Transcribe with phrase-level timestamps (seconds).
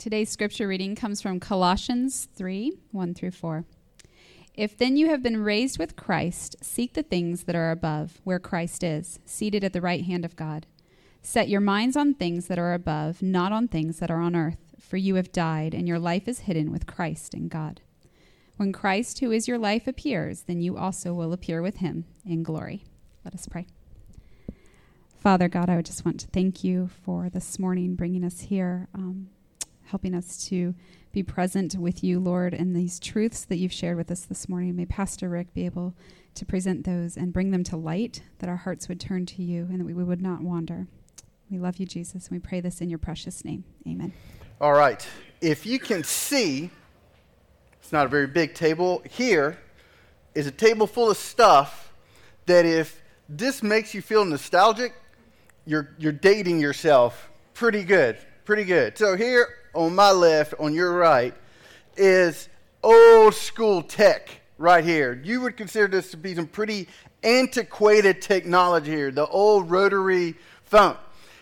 [0.00, 3.66] Today's scripture reading comes from Colossians 3 1 through 4.
[4.54, 8.38] If then you have been raised with Christ, seek the things that are above, where
[8.38, 10.64] Christ is, seated at the right hand of God.
[11.20, 14.72] Set your minds on things that are above, not on things that are on earth,
[14.78, 17.82] for you have died, and your life is hidden with Christ in God.
[18.56, 22.42] When Christ, who is your life, appears, then you also will appear with him in
[22.42, 22.84] glory.
[23.22, 23.66] Let us pray.
[25.18, 28.88] Father God, I would just want to thank you for this morning bringing us here.
[28.94, 29.28] Um,
[29.90, 30.74] helping us to
[31.12, 34.76] be present with you, Lord, and these truths that you've shared with us this morning.
[34.76, 35.94] May Pastor Rick be able
[36.34, 39.66] to present those and bring them to light, that our hearts would turn to you
[39.68, 40.86] and that we would not wander.
[41.50, 43.64] We love you, Jesus, and we pray this in your precious name.
[43.86, 44.12] Amen.
[44.60, 45.04] All right.
[45.40, 46.70] If you can see,
[47.82, 49.02] it's not a very big table.
[49.10, 49.58] Here
[50.36, 51.92] is a table full of stuff
[52.46, 54.94] that if this makes you feel nostalgic,
[55.66, 58.16] you're, you're dating yourself pretty good.
[58.44, 58.96] Pretty good.
[58.96, 61.34] So here on my left, on your right,
[61.96, 62.48] is
[62.82, 65.20] old school tech right here.
[65.24, 66.88] You would consider this to be some pretty
[67.22, 70.96] antiquated technology here, the old rotary phone.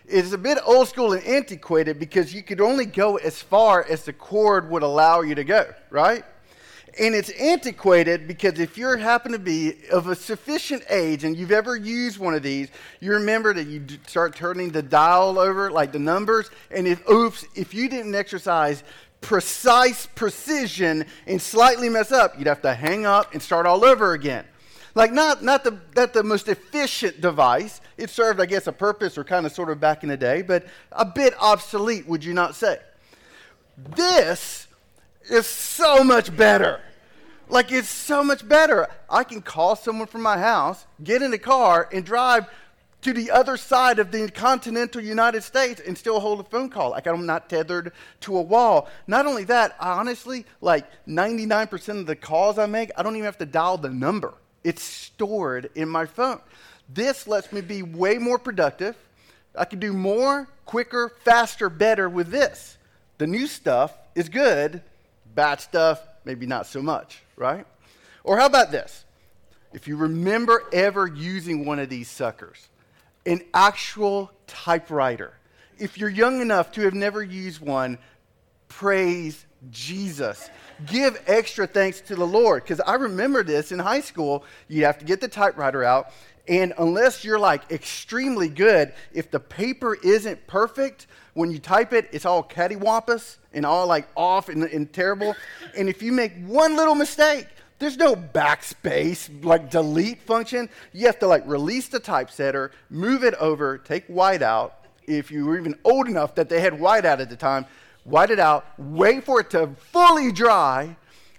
[0.07, 4.05] It's a bit old school and antiquated because you could only go as far as
[4.05, 6.25] the cord would allow you to go, right?
[6.99, 11.53] And it's antiquated because if you happen to be of a sufficient age and you've
[11.53, 12.69] ever used one of these,
[13.01, 17.45] you remember that you start turning the dial over, like the numbers, and if, oops,
[17.55, 18.83] if you didn't exercise
[19.21, 24.13] precise precision and slightly mess up, you'd have to hang up and start all over
[24.13, 24.45] again.
[24.95, 27.81] Like, not, not, the, not the most efficient device.
[27.97, 30.43] It served, I guess, a purpose or kind of sort of back in the day,
[30.43, 32.79] but a bit obsolete, would you not say?
[33.97, 34.68] This
[35.31, 36.81] is so much better.
[37.49, 38.89] Like it's so much better.
[39.09, 42.47] I can call someone from my house, get in a car, and drive
[43.01, 46.91] to the other side of the continental United States and still hold a phone call.
[46.91, 48.89] Like I'm not tethered to a wall.
[49.07, 53.25] Not only that, I honestly, like 99% of the calls I make, I don't even
[53.25, 54.35] have to dial the number.
[54.65, 56.41] It's stored in my phone.
[56.89, 58.97] This lets me be way more productive.
[59.55, 62.79] I can do more, quicker, faster, better with this.
[63.19, 64.83] The new stuff is good,
[65.39, 67.67] bad stuff, maybe not so much right?
[68.25, 69.05] Or how about this?
[69.73, 72.69] If you remember ever using one of these suckers,
[73.25, 75.35] an actual typewriter,
[75.79, 77.99] if you're young enough to have never used one,
[78.69, 80.51] praise Jesus.
[80.87, 82.65] Give extra thanks to the Lord.
[82.65, 86.13] Because I remember this in high school, you have to get the typewriter out.
[86.49, 92.09] And unless you're like extremely good, if the paper isn't perfect, when you type it,
[92.11, 95.37] it's all cattywampus and all like off and, and terrible.
[95.77, 97.47] And if you make one little mistake,
[97.79, 100.69] there's no backspace, like delete function.
[100.93, 104.87] You have to like release the typesetter, move it over, take white out.
[105.07, 107.67] If you were even old enough that they had white out at the time,
[108.05, 110.97] white it out, wait for it to fully dry,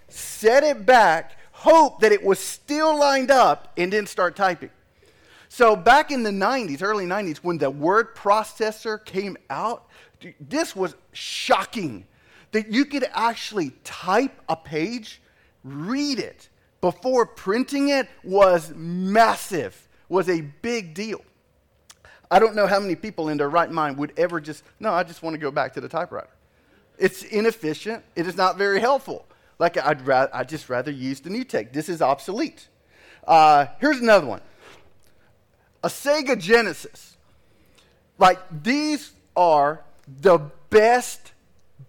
[0.08, 4.70] set it back, hope that it was still lined up, and then start typing.
[5.52, 9.88] So back in the 90s, early 90s, when the word processor came out,
[10.38, 12.06] this was shocking
[12.52, 15.20] that you could actually type a page,
[15.64, 16.48] read it
[16.80, 21.20] before printing it was massive, was a big deal.
[22.30, 25.02] I don't know how many people in their right mind would ever just, no, I
[25.02, 26.30] just want to go back to the typewriter.
[26.96, 28.04] It's inefficient.
[28.14, 29.26] It is not very helpful.
[29.58, 31.72] Like, I'd, ra- I'd just rather use the new tech.
[31.72, 32.68] This is obsolete.
[33.26, 34.42] Uh, here's another one
[35.82, 37.16] a Sega Genesis.
[38.18, 39.82] Like, these are
[40.20, 41.32] the best,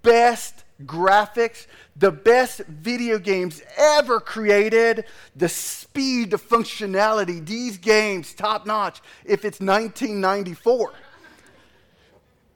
[0.02, 8.66] best graphics, the best video games ever created, the speed, the functionality, these games, top
[8.66, 10.94] notch, if it's 1994.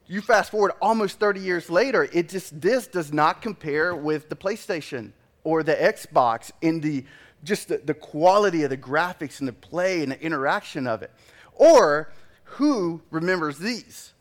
[0.07, 4.35] You fast forward almost 30 years later, it just, this does not compare with the
[4.35, 5.12] PlayStation
[5.44, 7.06] or the Xbox in the,
[7.45, 11.11] just the, the quality of the graphics and the play and the interaction of it.
[11.53, 12.11] Or
[12.44, 14.11] who remembers these?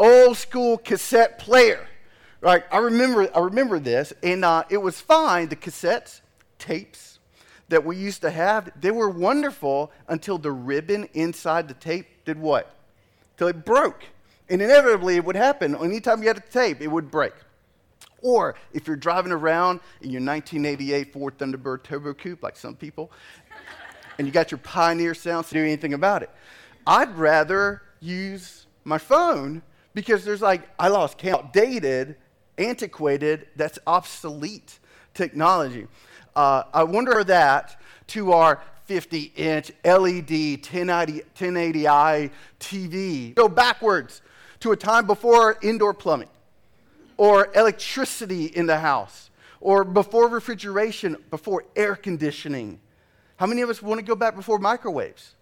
[0.00, 1.86] old school cassette player.
[2.40, 2.64] Right?
[2.72, 5.48] I remember, I remember this, and uh, it was fine.
[5.48, 6.22] The cassettes,
[6.58, 7.18] tapes
[7.68, 12.38] that we used to have, they were wonderful until the ribbon inside the tape did
[12.38, 12.74] what?
[13.36, 14.04] Till it broke.
[14.48, 15.76] And inevitably, it would happen.
[15.76, 17.32] Anytime you had a tape, it would break.
[18.22, 23.10] Or if you're driving around in your 1988 Ford Thunderbird Turbo Coupe, like some people,
[24.18, 26.30] and you got your Pioneer sounds to do anything about it,
[26.86, 29.62] I'd rather use my phone
[29.94, 32.16] because there's like, I lost count, outdated,
[32.58, 34.78] antiquated, that's obsolete
[35.14, 35.86] technology.
[36.36, 40.30] Uh, I wonder that to our 50 inch LED
[40.66, 43.34] 1080, 1080i TV.
[43.34, 44.22] Go backwards
[44.60, 46.28] to a time before indoor plumbing
[47.20, 49.28] or electricity in the house,
[49.60, 52.80] or before refrigeration, before air conditioning.
[53.36, 55.34] How many of us want to go back before microwaves?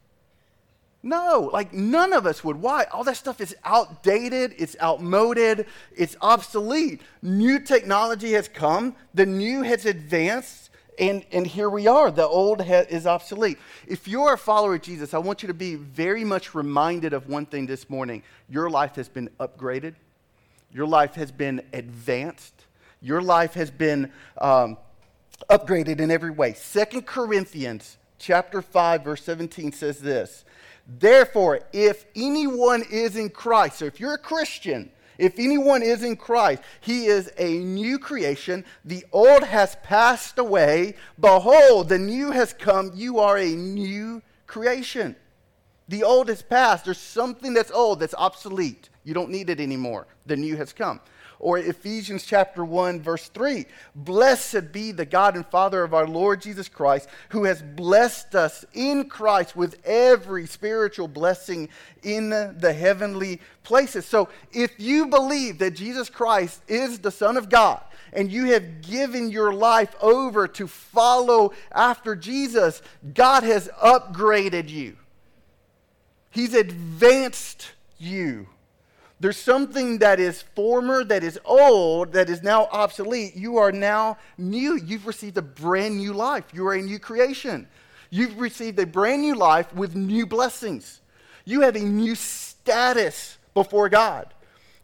[1.05, 2.61] No, like none of us would.
[2.61, 2.87] Why?
[2.91, 5.67] All that stuff is outdated, it's outmoded,
[5.97, 7.01] it's obsolete.
[7.23, 12.11] New technology has come, the new has advanced, and, and here we are.
[12.11, 13.57] The old ha- is obsolete.
[13.87, 17.29] If you're a follower of Jesus, I want you to be very much reminded of
[17.29, 19.95] one thing this morning your life has been upgraded,
[20.73, 22.55] your life has been advanced,
[23.01, 24.11] your life has been
[24.41, 24.77] um,
[25.51, 26.53] upgraded in every way.
[26.53, 30.45] Second Corinthians chapter 5, verse 17 says this.
[30.87, 36.17] Therefore, if anyone is in Christ, so if you're a Christian, if anyone is in
[36.17, 38.65] Christ, he is a new creation.
[38.85, 40.95] The old has passed away.
[41.19, 42.93] Behold, the new has come.
[42.95, 45.17] You are a new creation.
[45.89, 46.85] The old has passed.
[46.85, 48.89] There's something that's old, that's obsolete.
[49.09, 50.07] You don't need it anymore.
[50.27, 51.01] The new has come.
[51.39, 53.65] Or Ephesians chapter 1, verse 3
[53.95, 58.67] Blessed be the God and Father of our Lord Jesus Christ, who has blessed us
[58.75, 61.71] in Christ with every spiritual blessing
[62.03, 64.05] in the heavenly places.
[64.05, 67.81] So if you believe that Jesus Christ is the Son of God,
[68.13, 72.83] and you have given your life over to follow after Jesus,
[73.15, 74.99] God has upgraded you.
[76.31, 78.49] He's advanced you.
[79.21, 83.35] There's something that is former, that is old, that is now obsolete.
[83.35, 84.77] You are now new.
[84.77, 86.45] You've received a brand new life.
[86.53, 87.67] You are a new creation.
[88.11, 91.01] You've received a brand new life with new blessings.
[91.45, 94.33] You have a new status before God.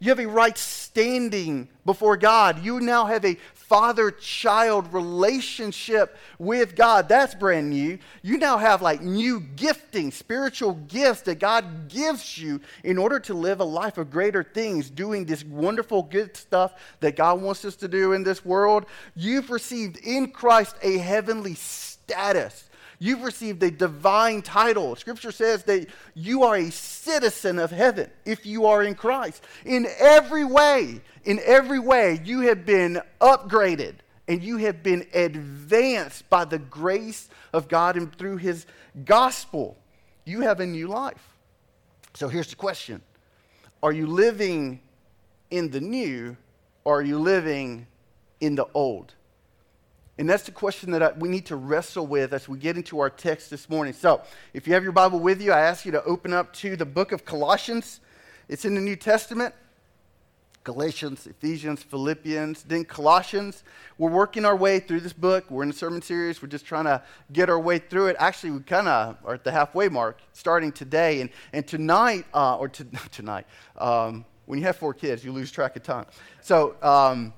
[0.01, 2.65] You have a right standing before God.
[2.65, 3.39] You now have a
[3.69, 7.09] father child relationship with God.
[7.09, 7.99] That's brand new.
[8.23, 13.35] You now have like new gifting, spiritual gifts that God gives you in order to
[13.35, 17.77] live a life of greater things, doing this wonderful, good stuff that God wants us
[17.77, 18.87] to do in this world.
[19.17, 22.65] You've received in Christ a heavenly status.
[22.99, 24.97] You've received a divine title.
[24.97, 29.43] Scripture says that you are a citizen of heaven if you are in Christ.
[29.65, 33.95] In every way, in every way, you have been upgraded
[34.29, 38.67] and you have been advanced by the grace of God and through His
[39.05, 39.77] gospel.
[40.25, 41.35] You have a new life.
[42.15, 43.03] So here's the question
[43.83, 44.81] Are you living
[45.51, 46.37] in the new
[46.85, 47.87] or are you living
[48.41, 49.15] in the old?
[50.17, 53.01] And that's the question that I, we need to wrestle with as we get into
[53.01, 53.93] our text this morning.
[53.93, 54.23] So,
[54.53, 56.87] if you have your Bible with you, I ask you to open up to the
[56.87, 58.01] book of Colossians.
[58.49, 59.55] It's in the New Testament.
[60.65, 63.65] Galatians, Ephesians, Philippians, then Colossians.
[63.99, 65.45] We're working our way through this book.
[65.51, 66.41] We're in a sermon series.
[66.41, 67.03] We're just trying to
[67.33, 68.17] get our way through it.
[68.19, 71.21] Actually, we kind of are at the halfway mark, starting today.
[71.21, 73.47] And, and tonight, uh, or to, tonight,
[73.77, 76.07] um, when you have four kids, you lose track of time.
[76.41, 77.35] So, um,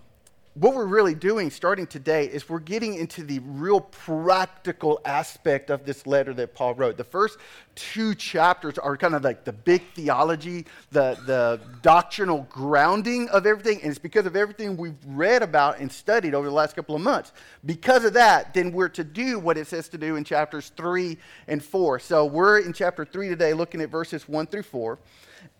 [0.59, 5.85] what we're really doing starting today is we're getting into the real practical aspect of
[5.85, 6.97] this letter that Paul wrote.
[6.97, 7.37] The first
[7.75, 13.83] two chapters are kind of like the big theology, the, the doctrinal grounding of everything,
[13.83, 17.03] and it's because of everything we've read about and studied over the last couple of
[17.03, 17.33] months.
[17.67, 21.19] Because of that, then we're to do what it says to do in chapters three
[21.49, 21.99] and four.
[21.99, 24.99] So we're in chapter three today, looking at verses one through four.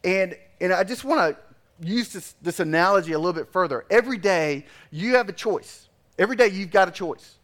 [0.05, 1.46] And, and I just want to
[1.81, 3.85] use this, this analogy a little bit further.
[3.91, 5.89] Every day, you have a choice.
[6.19, 7.37] Every day, you've got a choice.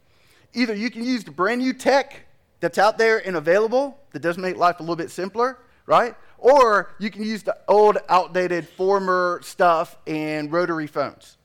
[0.55, 2.27] Either you can use the brand new tech
[2.61, 6.15] that's out there and available that does make life a little bit simpler, right?
[6.39, 11.39] Or you can use the old, outdated, former stuff and rotary phones.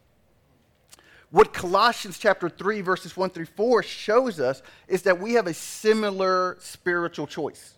[1.29, 5.53] What Colossians chapter 3, verses 1 through 4 shows us is that we have a
[5.53, 7.76] similar spiritual choice.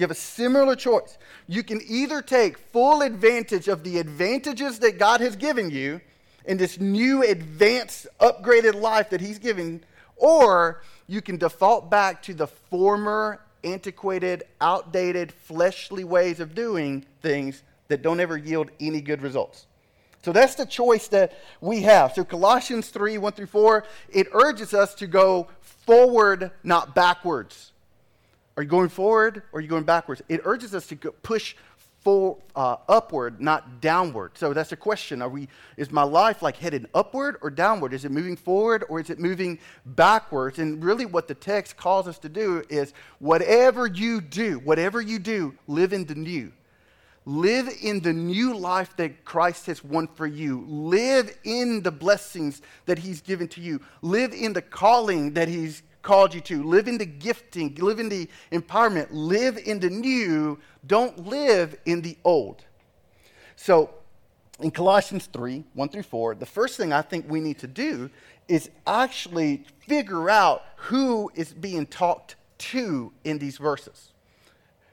[0.00, 1.18] You have a similar choice.
[1.46, 6.00] You can either take full advantage of the advantages that God has given you
[6.46, 9.84] in this new, advanced, upgraded life that He's given,
[10.16, 17.62] or you can default back to the former, antiquated, outdated, fleshly ways of doing things
[17.88, 19.66] that don't ever yield any good results.
[20.22, 22.14] So that's the choice that we have.
[22.14, 27.69] So Colossians 3 1 through 4, it urges us to go forward, not backwards.
[28.60, 30.20] Are you going forward or are you going backwards?
[30.28, 31.54] It urges us to push
[32.02, 34.36] full uh, upward, not downward.
[34.36, 35.22] So that's the question.
[35.22, 35.48] Are we,
[35.78, 37.94] is my life like headed upward or downward?
[37.94, 40.58] Is it moving forward or is it moving backwards?
[40.58, 45.18] And really, what the text calls us to do is whatever you do, whatever you
[45.18, 46.52] do, live in the new.
[47.24, 50.66] Live in the new life that Christ has won for you.
[50.68, 53.80] Live in the blessings that He's given to you.
[54.02, 56.62] Live in the calling that He's called you to.
[56.62, 60.58] Live in the gifting, live in the empowerment, live in the new.
[60.86, 62.64] Don't live in the old.
[63.56, 63.90] So,
[64.60, 68.10] in Colossians 3 1 through 4, the first thing I think we need to do
[68.48, 74.12] is actually figure out who is being talked to in these verses.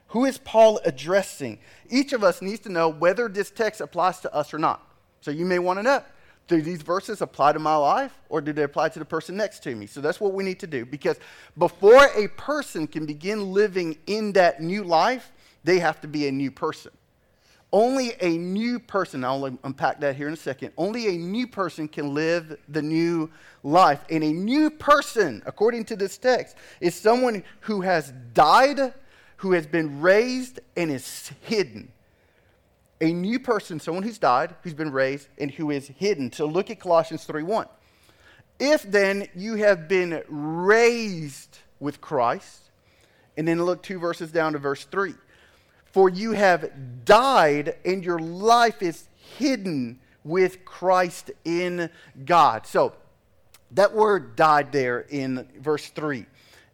[0.09, 1.59] Who is Paul addressing?
[1.89, 4.81] Each of us needs to know whether this text applies to us or not.
[5.21, 6.03] So you may want to know
[6.47, 9.63] do these verses apply to my life or do they apply to the person next
[9.63, 9.85] to me?
[9.85, 11.17] So that's what we need to do because
[11.57, 15.31] before a person can begin living in that new life,
[15.63, 16.91] they have to be a new person.
[17.73, 21.89] Only a new person, I'll unpack that here in a second, only a new person
[21.89, 23.29] can live the new
[23.61, 24.05] life.
[24.09, 28.93] And a new person, according to this text, is someone who has died,
[29.37, 31.91] who has been raised, and is hidden.
[32.99, 36.31] A new person, someone who's died, who's been raised, and who is hidden.
[36.31, 37.67] So look at Colossians 3 1.
[38.59, 42.71] If then you have been raised with Christ,
[43.37, 45.13] and then look two verses down to verse 3
[45.97, 49.07] for you have died, and your life is
[49.39, 51.89] hidden with Christ in
[52.23, 52.67] God.
[52.67, 52.93] So,
[53.71, 56.27] that word died there in verse 3.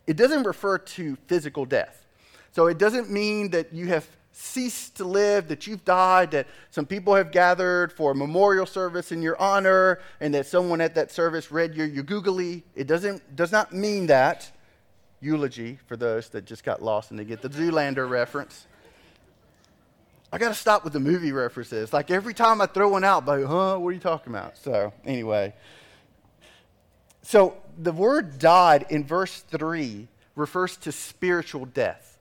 [0.07, 2.05] It doesn't refer to physical death.
[2.51, 6.85] So, it doesn't mean that you have ceased to live, that you've died, that some
[6.85, 11.11] people have gathered for a memorial service in your honor, and that someone at that
[11.11, 12.63] service read your, googly.
[12.75, 14.51] It doesn't, does not mean that.
[15.21, 18.67] Eulogy for those that just got lost and they get the Zoolander reference.
[20.33, 21.93] I got to stop with the movie references.
[21.93, 24.57] Like every time I throw one out, like, huh, what are you talking about?
[24.57, 25.53] So, anyway.
[27.21, 32.12] So, the word died in verse 3 refers to spiritual death.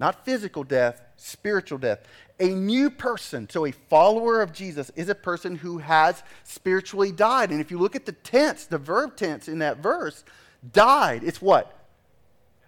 [0.00, 2.00] Not physical death, spiritual death.
[2.40, 7.50] A new person, so a follower of Jesus, is a person who has spiritually died.
[7.50, 10.24] And if you look at the tense, the verb tense in that verse,
[10.72, 11.74] died, it's what?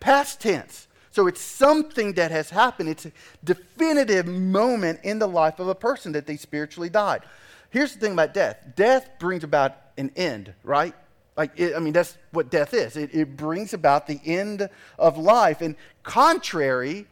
[0.00, 0.88] Past tense.
[1.12, 2.88] So it's something that has happened.
[2.88, 3.12] It's a
[3.44, 7.22] definitive moment in the life of a person that they spiritually died.
[7.70, 10.94] Here's the thing about death death brings about an end, right?
[11.36, 12.96] Like, it, I mean, that's what death is.
[12.96, 14.68] It, it brings about the end
[14.98, 15.60] of life.
[15.60, 17.06] And contrary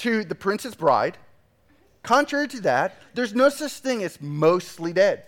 [0.00, 1.16] to the Princess Bride,
[2.02, 5.24] contrary to that, there's no such thing as mostly dead.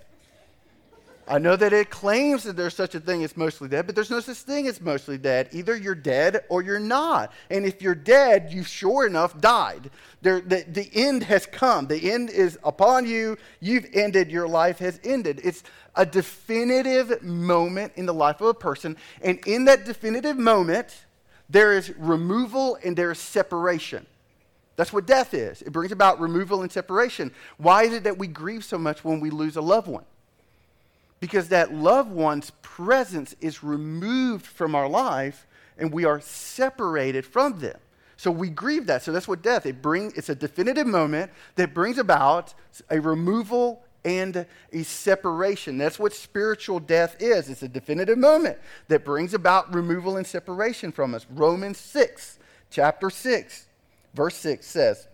[1.29, 4.11] I know that it claims that there's such a thing as mostly dead, but there's
[4.11, 5.49] no such thing as mostly dead.
[5.53, 7.33] Either you're dead or you're not.
[7.49, 9.91] And if you're dead, you've sure enough died.
[10.23, 11.87] There, the, the end has come.
[11.87, 13.39] The end is upon you.
[13.61, 14.33] You've ended.
[14.33, 15.41] Your life has ended.
[15.45, 15.63] It's
[15.95, 18.97] a definitive moment in the life of a person.
[19.23, 21.05] And in that definitive moment,
[21.49, 24.07] there is removal and there is separation.
[24.77, 25.63] That's what death is.
[25.63, 27.33] It brings about removal and separation.
[27.59, 30.05] Why is it that we grieve so much when we lose a loved one?
[31.23, 35.47] because that loved one's presence is removed from our life
[35.79, 37.79] and we are separated from them.
[38.17, 39.05] So we grieve that.
[39.05, 39.65] So that's what death.
[39.65, 42.55] It bring, it's a definitive moment that brings about
[42.91, 45.79] a removal and a separation.
[45.79, 47.49] That's what spiritual death is.
[47.49, 51.25] It's a definitive moment that brings about removal and separation from us.
[51.31, 53.67] Romans 6, chapter 6,
[54.15, 55.09] verse 6 says,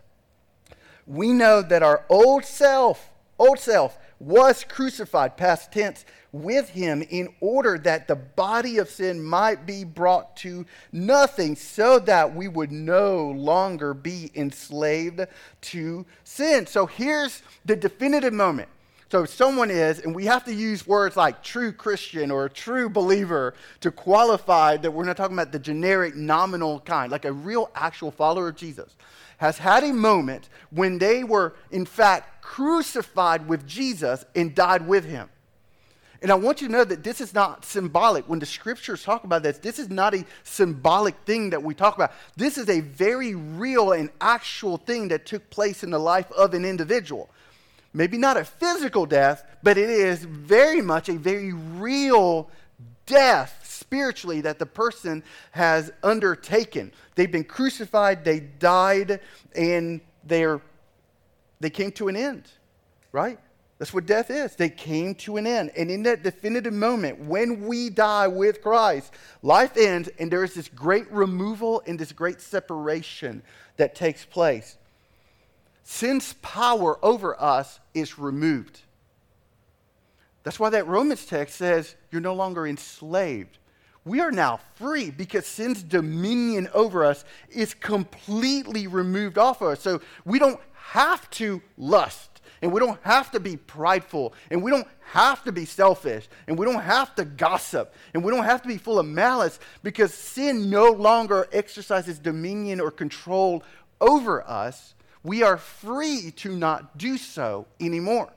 [1.06, 7.28] We know that our old self, old self, was crucified, past tense, with him in
[7.40, 12.72] order that the body of sin might be brought to nothing, so that we would
[12.72, 15.20] no longer be enslaved
[15.60, 16.66] to sin.
[16.66, 18.68] So here's the definitive moment.
[19.10, 23.54] So someone is, and we have to use words like true Christian or true believer
[23.80, 28.10] to qualify that we're not talking about the generic nominal kind, like a real actual
[28.10, 28.94] follower of Jesus
[29.38, 35.04] has had a moment when they were, in fact, crucified with Jesus and died with
[35.04, 35.30] him.
[36.20, 38.28] And I want you to know that this is not symbolic.
[38.28, 41.94] When the scriptures talk about this, this is not a symbolic thing that we talk
[41.94, 42.10] about.
[42.36, 46.54] This is a very real and actual thing that took place in the life of
[46.54, 47.30] an individual.
[47.98, 52.48] Maybe not a physical death, but it is very much a very real
[53.06, 56.92] death spiritually that the person has undertaken.
[57.16, 59.18] They've been crucified, they died,
[59.56, 60.60] and they're,
[61.58, 62.44] they came to an end,
[63.10, 63.40] right?
[63.78, 64.54] That's what death is.
[64.54, 65.72] They came to an end.
[65.76, 69.12] And in that definitive moment, when we die with Christ,
[69.42, 73.42] life ends, and there is this great removal and this great separation
[73.76, 74.76] that takes place.
[75.90, 78.82] Sin's power over us is removed.
[80.42, 83.56] That's why that Romans text says you're no longer enslaved.
[84.04, 89.80] We are now free because sin's dominion over us is completely removed off of us.
[89.80, 94.70] So we don't have to lust, and we don't have to be prideful, and we
[94.70, 98.60] don't have to be selfish, and we don't have to gossip, and we don't have
[98.60, 103.62] to be full of malice because sin no longer exercises dominion or control
[104.02, 104.94] over us.
[105.22, 108.32] We are free to not do so anymore.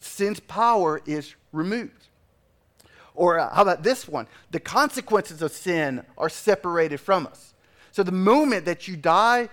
[0.00, 2.08] Sin's power is removed.
[3.14, 4.26] Or uh, how about this one?
[4.52, 7.54] The consequences of sin are separated from us.
[7.90, 9.48] So the moment that you die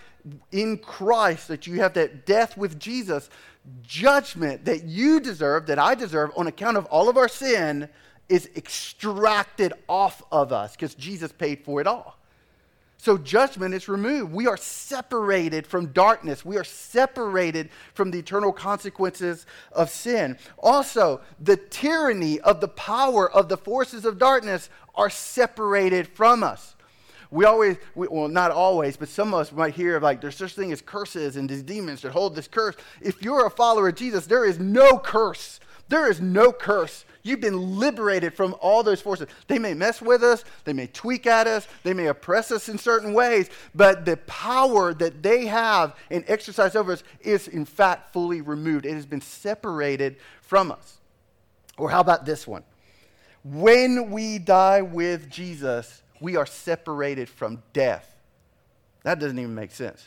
[0.52, 3.30] in Christ, that you have that death with Jesus,
[3.82, 7.90] judgment that you deserve, that I deserve on account of all of our sin,
[8.30, 12.20] is extracted off of us because Jesus paid for it all.
[13.06, 14.34] So judgment is removed.
[14.34, 16.44] We are separated from darkness.
[16.44, 20.40] We are separated from the eternal consequences of sin.
[20.58, 26.76] Also, the tyranny of the power of the forces of darkness are separated from us.
[27.30, 30.38] We always, we, well, not always, but some of us might hear of like there's
[30.38, 32.76] such thing as curses and these demons that hold this curse.
[33.02, 35.60] If you're a follower of Jesus, there is no curse.
[35.90, 39.28] There is no curse You've been liberated from all those forces.
[39.48, 42.78] They may mess with us, they may tweak at us, they may oppress us in
[42.78, 48.14] certain ways, but the power that they have and exercise over us is, in fact,
[48.14, 48.86] fully removed.
[48.86, 51.00] It has been separated from us.
[51.80, 52.64] Or how about this one?
[53.44, 58.16] When we die with Jesus, we are separated from death.
[59.02, 60.06] That doesn't even make sense.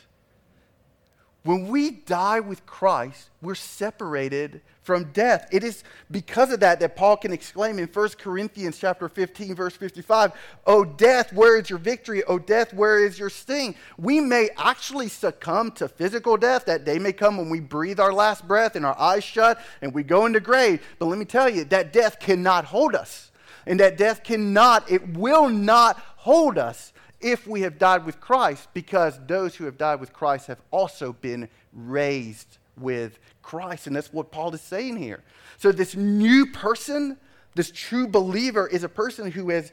[1.43, 5.47] When we die with Christ, we're separated from death.
[5.51, 9.77] It is because of that that Paul can exclaim in 1 Corinthians chapter 15 verse
[9.77, 10.31] 55,
[10.65, 12.23] "O death, where is your victory?
[12.23, 16.65] O death, where is your sting?" We may actually succumb to physical death.
[16.65, 19.93] That day may come when we breathe our last breath and our eyes shut and
[19.93, 20.81] we go into grave.
[20.97, 23.29] But let me tell you, that death cannot hold us.
[23.67, 28.69] And that death cannot, it will not hold us if we have died with Christ,
[28.73, 33.87] because those who have died with Christ have also been raised with Christ.
[33.87, 35.23] And that's what Paul is saying here.
[35.57, 37.17] So, this new person,
[37.55, 39.71] this true believer, is a person who has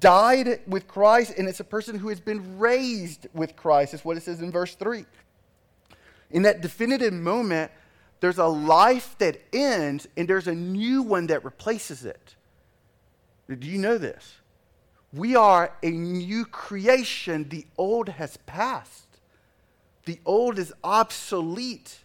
[0.00, 4.16] died with Christ, and it's a person who has been raised with Christ, is what
[4.16, 5.04] it says in verse 3.
[6.30, 7.70] In that definitive moment,
[8.20, 12.34] there's a life that ends, and there's a new one that replaces it.
[13.48, 14.36] Do you know this?
[15.12, 17.48] We are a new creation.
[17.48, 19.06] The old has passed,
[20.04, 21.98] the old is obsolete.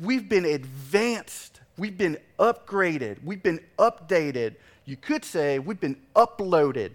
[0.00, 4.54] We've been advanced, we've been upgraded, we've been updated.
[4.86, 6.94] You could say we've been uploaded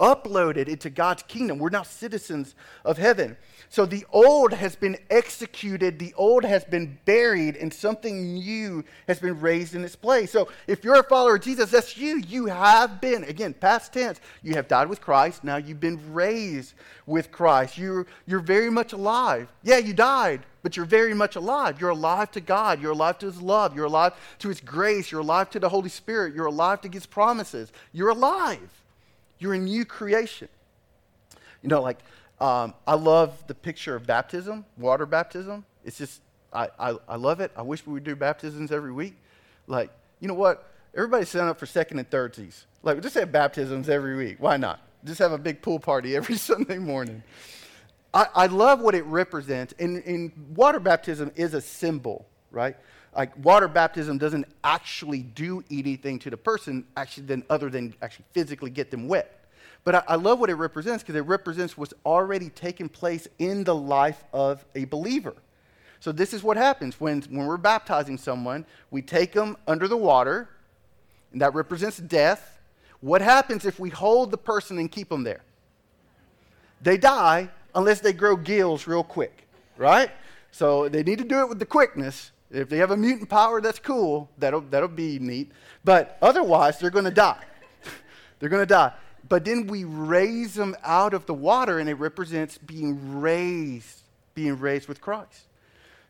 [0.00, 1.58] uploaded into God's kingdom.
[1.58, 2.54] We're now citizens
[2.84, 3.36] of heaven.
[3.68, 9.18] So the old has been executed, the old has been buried, and something new has
[9.18, 10.30] been raised in its place.
[10.30, 12.18] So if you're a follower of Jesus, that's you.
[12.18, 15.42] You have been, again, past tense, you have died with Christ.
[15.42, 16.74] Now you've been raised
[17.06, 17.76] with Christ.
[17.76, 19.48] You're, you're very much alive.
[19.62, 21.80] Yeah, you died, but you're very much alive.
[21.80, 22.80] You're alive to God.
[22.80, 23.74] You're alive to His love.
[23.74, 25.10] You're alive to His grace.
[25.10, 26.34] You're alive to the Holy Spirit.
[26.34, 27.72] You're alive to His promises.
[27.92, 28.83] You're alive.
[29.38, 30.48] You're a new creation.
[31.62, 31.98] You know, like,
[32.40, 35.64] um, I love the picture of baptism, water baptism.
[35.84, 36.20] It's just,
[36.52, 37.52] I, I, I love it.
[37.56, 39.14] I wish we would do baptisms every week.
[39.66, 40.70] Like, you know what?
[40.94, 42.66] Everybody sign up for second and third tees.
[42.82, 44.36] Like, just have baptisms every week.
[44.38, 44.80] Why not?
[45.04, 47.22] Just have a big pool party every Sunday morning.
[48.12, 49.74] I, I love what it represents.
[49.78, 52.76] And, and water baptism is a symbol, right?
[53.16, 58.24] Like water baptism doesn't actually do anything to the person actually then other than actually
[58.32, 59.46] physically get them wet.
[59.84, 63.64] But I, I love what it represents because it represents what's already taken place in
[63.64, 65.34] the life of a believer.
[66.00, 69.96] So this is what happens when, when we're baptizing someone we take them under the
[69.96, 70.48] water
[71.32, 72.60] and that represents death.
[73.00, 75.42] What happens if we hold the person and keep them there?
[76.80, 79.44] They die unless they grow gills real quick
[79.76, 80.10] right?
[80.50, 83.60] So they need to do it with the quickness if they have a mutant power,
[83.60, 84.30] that's cool.
[84.38, 85.52] That'll, that'll be neat.
[85.84, 87.42] But otherwise, they're going to die.
[88.38, 88.92] they're going to die.
[89.28, 94.02] But then we raise them out of the water, and it represents being raised,
[94.34, 95.46] being raised with Christ.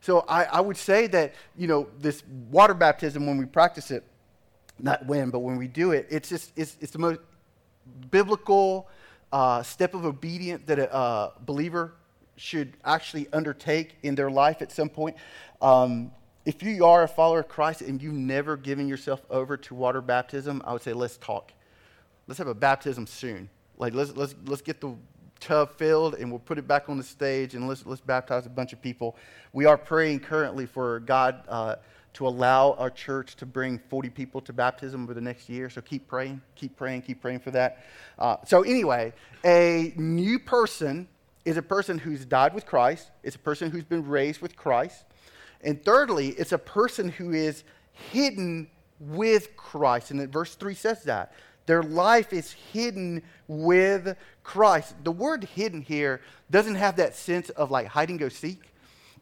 [0.00, 4.04] So I, I would say that, you know, this water baptism, when we practice it,
[4.78, 7.20] not when, but when we do it, it's just, it's, it's the most
[8.10, 8.88] biblical
[9.32, 11.94] uh, step of obedience that a uh, believer
[12.36, 15.16] should actually undertake in their life at some point.
[15.62, 16.10] Um,
[16.44, 20.00] if you are a follower of Christ and you've never given yourself over to water
[20.00, 21.52] baptism, I would say let's talk.
[22.26, 23.48] Let's have a baptism soon.
[23.78, 24.94] Like let's let's let's get the
[25.40, 28.50] tub filled and we'll put it back on the stage and let's let's baptize a
[28.50, 29.16] bunch of people.
[29.52, 31.76] We are praying currently for God uh,
[32.14, 35.68] to allow our church to bring 40 people to baptism over the next year.
[35.68, 37.84] So keep praying, keep praying, keep praying for that.
[38.18, 39.12] Uh, so anyway,
[39.44, 41.08] a new person
[41.44, 43.10] is a person who's died with Christ.
[43.22, 45.04] It's a person who's been raised with Christ.
[45.64, 47.64] And thirdly, it's a person who is
[48.12, 48.68] hidden
[49.00, 50.10] with Christ.
[50.10, 51.32] And verse 3 says that.
[51.66, 54.94] Their life is hidden with Christ.
[55.02, 58.60] The word hidden here doesn't have that sense of like hide and go seek.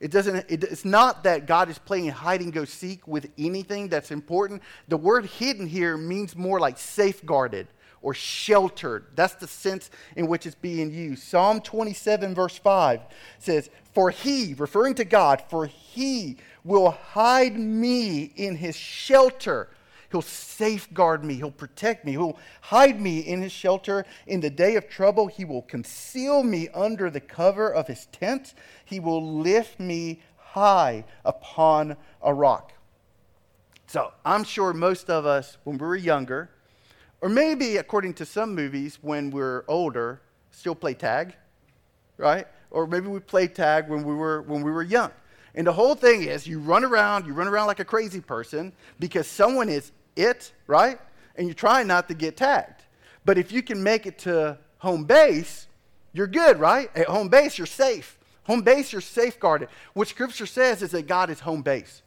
[0.00, 3.88] It doesn't, it, it's not that God is playing hide and go seek with anything
[3.88, 4.62] that's important.
[4.88, 7.68] The word hidden here means more like safeguarded
[8.02, 9.06] or sheltered.
[9.14, 11.22] That's the sense in which it's being used.
[11.22, 13.00] Psalm 27, verse 5
[13.38, 19.68] says, For he, referring to God, for he will hide me in his shelter.
[20.10, 21.36] He'll safeguard me.
[21.36, 22.12] He'll protect me.
[22.12, 24.04] He'll hide me in his shelter.
[24.26, 28.52] In the day of trouble, he will conceal me under the cover of his tent.
[28.84, 32.74] He will lift me high upon a rock.
[33.86, 36.50] So I'm sure most of us, when we were younger,
[37.22, 41.34] or maybe according to some movies, when we're older, still play tag,
[42.18, 42.46] right?
[42.70, 45.12] Or maybe we play tag when we were, when we were young.
[45.54, 48.72] And the whole thing is you run around, you run around like a crazy person
[48.98, 50.98] because someone is it, right?
[51.36, 52.82] And you're trying not to get tagged.
[53.24, 55.68] But if you can make it to home base,
[56.12, 56.90] you're good, right?
[56.96, 58.18] At home base, you're safe.
[58.44, 59.68] Home base, you're safeguarded.
[59.94, 62.02] What Scripture says is that God is home base.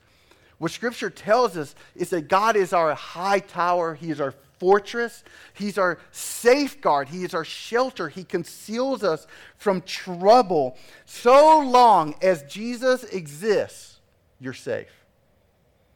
[0.58, 4.34] What Scripture tells us is that God is our high tower, He is our
[4.66, 5.24] fortress,
[5.54, 8.10] He's our safeguard, He is our shelter.
[8.10, 10.76] He conceals us from trouble.
[11.06, 14.00] So long as Jesus exists,
[14.40, 15.06] you're safe.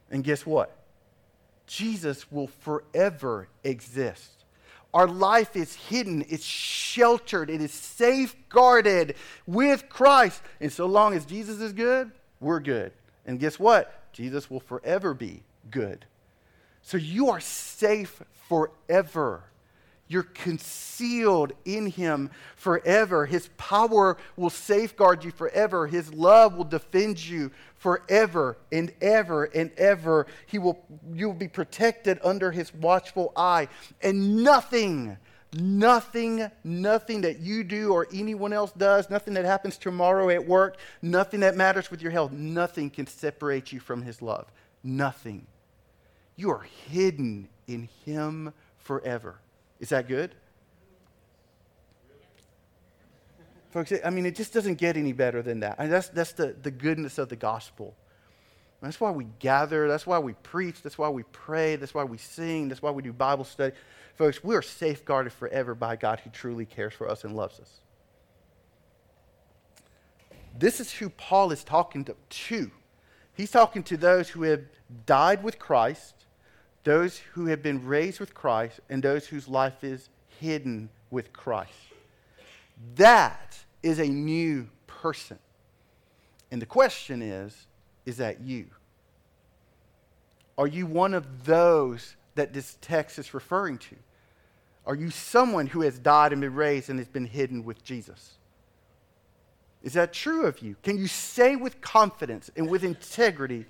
[0.08, 0.76] And guess what?
[1.66, 4.44] Jesus will forever exist.
[4.94, 9.16] Our life is hidden, it's sheltered, it is safeguarded
[9.48, 10.42] with Christ.
[10.60, 12.92] And so long as Jesus is good, we're good.
[13.26, 14.12] And guess what?
[14.12, 16.04] Jesus will forever be good.
[16.82, 19.44] So you are safe forever.
[20.10, 23.26] You're concealed in Him forever.
[23.26, 25.86] His power will safeguard you forever.
[25.86, 30.26] His love will defend you forever and ever and ever.
[30.46, 33.68] He will, you will be protected under His watchful eye.
[34.02, 35.16] And nothing,
[35.54, 40.76] nothing, nothing that you do or anyone else does, nothing that happens tomorrow at work,
[41.02, 44.50] nothing that matters with your health, nothing can separate you from His love.
[44.82, 45.46] Nothing.
[46.36, 49.40] You are hidden in Him forever.
[49.78, 50.34] Is that good?
[53.70, 55.76] Folks, I mean, it just doesn't get any better than that.
[55.78, 57.94] I mean, that's, that's the, the goodness of the gospel.
[58.82, 59.86] That's why we gather.
[59.86, 60.82] That's why we preach.
[60.82, 61.76] That's why we pray.
[61.76, 62.68] That's why we sing.
[62.68, 63.76] That's why we do Bible study.
[64.16, 67.80] Folks, we are safeguarded forever by God who truly cares for us and loves us.
[70.58, 72.70] This is who Paul is talking to.
[73.34, 74.62] He's talking to those who have
[75.06, 76.19] died with Christ
[76.84, 80.08] those who have been raised with Christ and those whose life is
[80.40, 81.72] hidden with Christ.
[82.96, 85.38] That is a new person.
[86.50, 87.66] And the question is
[88.06, 88.66] is that you?
[90.56, 93.96] Are you one of those that this text is referring to?
[94.86, 98.32] Are you someone who has died and been raised and has been hidden with Jesus?
[99.82, 100.76] Is that true of you?
[100.82, 103.66] Can you say with confidence and with integrity,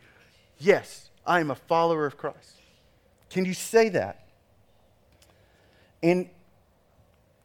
[0.59, 2.60] Yes, I am a follower of Christ?
[3.31, 4.27] Can you say that?
[6.03, 6.29] And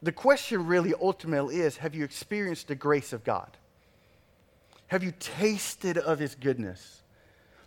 [0.02, 3.56] the question really ultimately is have you experienced the grace of God?
[4.88, 7.02] Have you tasted of his goodness?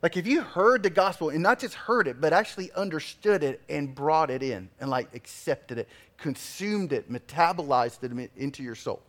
[0.01, 3.61] Like, if you heard the gospel and not just heard it, but actually understood it
[3.67, 9.01] and brought it in and like accepted it, consumed it, metabolized it into your soul.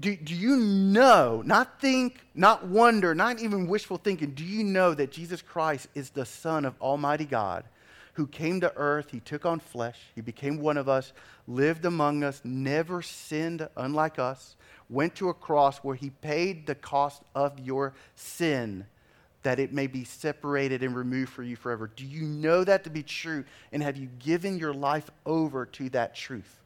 [0.00, 4.94] Do, do you know, not think, not wonder, not even wishful thinking, do you know
[4.94, 7.64] that Jesus Christ is the Son of Almighty God
[8.14, 9.10] who came to earth?
[9.10, 11.12] He took on flesh, He became one of us,
[11.46, 14.56] lived among us, never sinned, unlike us,
[14.88, 18.86] went to a cross where He paid the cost of your sin
[19.42, 21.90] that it may be separated and removed for you forever.
[21.94, 23.44] Do you know that to be true?
[23.72, 26.60] And have you given your life over to that truth?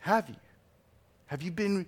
[0.00, 0.34] Have you?
[1.28, 1.86] Have you been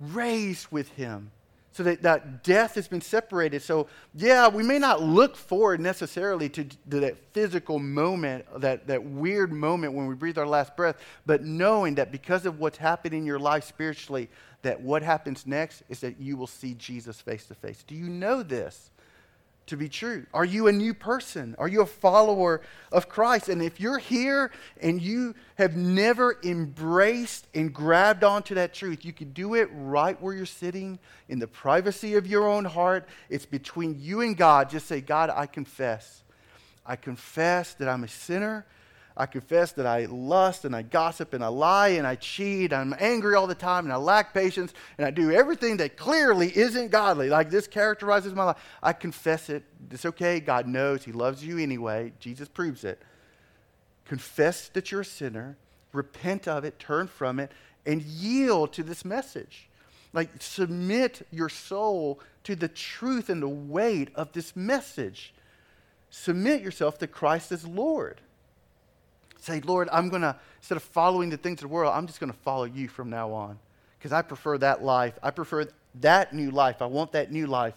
[0.00, 1.30] raised with him?
[1.72, 3.60] So that, that death has been separated.
[3.60, 9.04] So, yeah, we may not look forward necessarily to, to that physical moment, that, that
[9.04, 13.12] weird moment when we breathe our last breath, but knowing that because of what's happened
[13.12, 14.30] in your life spiritually,
[14.62, 17.84] that what happens next is that you will see Jesus face to face.
[17.86, 18.90] Do you know this?
[19.66, 20.26] To be true?
[20.32, 21.54] Are you a new person?
[21.58, 23.48] Are you a follower of Christ?
[23.48, 29.12] And if you're here and you have never embraced and grabbed onto that truth, you
[29.12, 30.98] can do it right where you're sitting
[31.28, 33.08] in the privacy of your own heart.
[33.28, 34.70] It's between you and God.
[34.70, 36.22] Just say, God, I confess.
[36.84, 38.64] I confess that I'm a sinner
[39.16, 42.72] I confess that I lust and I gossip and I lie and I cheat.
[42.72, 46.54] I'm angry all the time and I lack patience and I do everything that clearly
[46.54, 47.30] isn't godly.
[47.30, 48.58] Like this characterizes my life.
[48.82, 49.64] I confess it.
[49.90, 50.38] It's okay.
[50.38, 51.04] God knows.
[51.04, 52.12] He loves you anyway.
[52.20, 53.00] Jesus proves it.
[54.04, 55.56] Confess that you're a sinner,
[55.92, 57.50] repent of it, turn from it,
[57.86, 59.68] and yield to this message.
[60.12, 65.34] Like, submit your soul to the truth and the weight of this message.
[66.10, 68.20] Submit yourself to Christ as Lord.
[69.46, 72.18] Say, Lord, I'm going to, instead of following the things of the world, I'm just
[72.18, 73.60] going to follow you from now on
[73.96, 75.16] because I prefer that life.
[75.22, 75.68] I prefer
[76.00, 76.82] that new life.
[76.82, 77.74] I want that new life.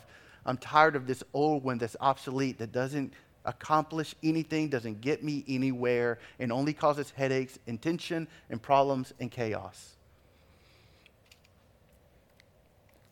[0.48, 3.14] I'm tired of this old one that's obsolete, that doesn't
[3.46, 9.30] accomplish anything, doesn't get me anywhere, and only causes headaches and tension and problems and
[9.30, 9.96] chaos.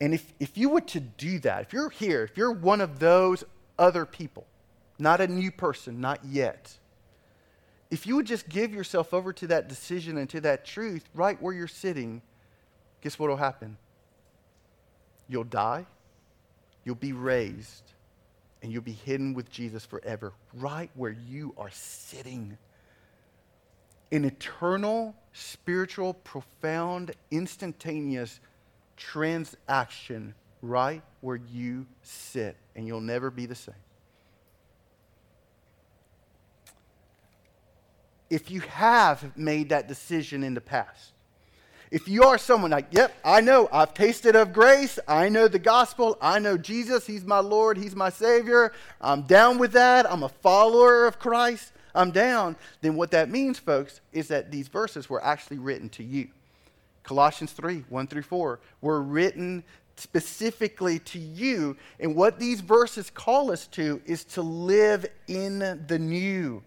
[0.01, 2.97] And if, if you were to do that, if you're here, if you're one of
[2.97, 3.43] those
[3.77, 4.47] other people,
[4.97, 6.75] not a new person, not yet,
[7.89, 11.41] if you would just give yourself over to that decision and to that truth right
[11.41, 12.21] where you're sitting,
[13.01, 13.77] guess what will happen?
[15.29, 15.85] You'll die,
[16.83, 17.83] you'll be raised,
[18.61, 22.57] and you'll be hidden with Jesus forever, right where you are sitting.
[24.11, 28.39] An eternal, spiritual, profound, instantaneous
[28.95, 33.75] transaction right where you sit, and you'll never be the same.
[38.29, 41.11] If you have made that decision in the past,
[41.89, 45.59] if you are someone like, yep, I know, I've tasted of grace, I know the
[45.59, 50.23] gospel, I know Jesus, He's my Lord, He's my Savior, I'm down with that, I'm
[50.23, 55.09] a follower of Christ, I'm down, then what that means, folks, is that these verses
[55.09, 56.27] were actually written to you.
[57.03, 59.63] Colossians 3 1 through 4 were written
[59.95, 61.75] specifically to you.
[61.99, 66.63] And what these verses call us to is to live in the new,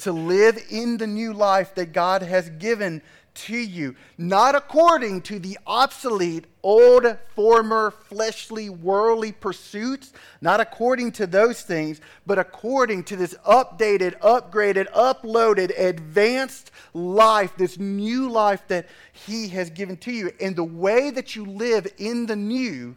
[0.00, 5.38] to live in the new life that God has given to you, not according to
[5.38, 13.16] the obsolete, old, former, fleshly, worldly pursuits, not according to those things, but according to
[13.16, 20.32] this updated, upgraded, uploaded, advanced life, this new life that He has given to you.
[20.40, 22.96] And the way that you live in the new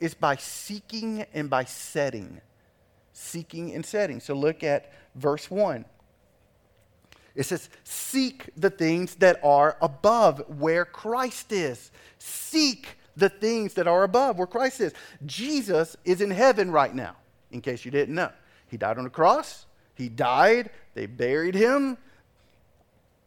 [0.00, 2.40] is by seeking and by setting.
[3.12, 4.20] Seeking and setting.
[4.20, 5.84] So look at verse 1.
[7.34, 11.90] It says, Seek the things that are above where Christ is.
[12.18, 14.92] Seek the things that are above where Christ is.
[15.26, 17.16] Jesus is in heaven right now,
[17.50, 18.30] in case you didn't know.
[18.68, 21.98] He died on the cross, he died, they buried him,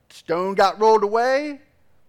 [0.10, 1.62] stone got rolled away.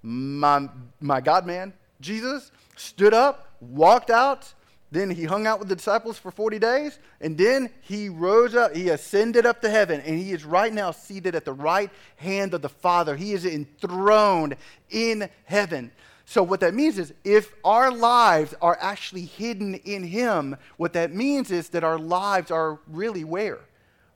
[0.03, 0.69] My,
[1.01, 4.53] my God man, Jesus, stood up, walked out,
[4.91, 8.75] then he hung out with the disciples for 40 days, and then he rose up,
[8.75, 12.55] he ascended up to heaven, and he is right now seated at the right hand
[12.55, 13.17] of the Father.
[13.17, 14.57] He is enthroned
[14.91, 15.91] in heaven.
[16.25, 21.13] So, what that means is if our lives are actually hidden in him, what that
[21.13, 23.61] means is that our lives are really where?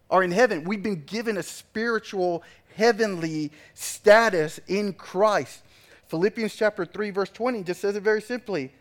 [0.08, 0.64] Are in heaven.
[0.64, 2.42] We've been given a spiritual,
[2.74, 5.62] heavenly status in Christ.
[6.08, 8.72] Philippians chapter 3, verse 20 just says it very simply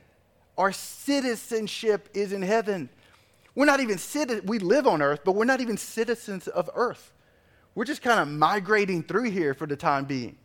[0.59, 2.89] our citizenship is in heaven.
[3.55, 7.13] We're not even citizens, we live on earth, but we're not even citizens of earth.
[7.73, 10.35] We're just kind of migrating through here for the time being.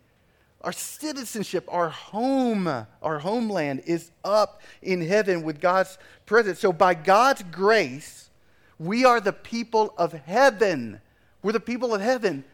[0.61, 2.69] Our citizenship, our home,
[3.03, 6.61] our homeland is up in heaven with God's presence.
[6.61, 8.31] So, by God's grace,
[8.79, 11.01] we are the people of heaven.
[11.43, 12.45] We're the people of heaven.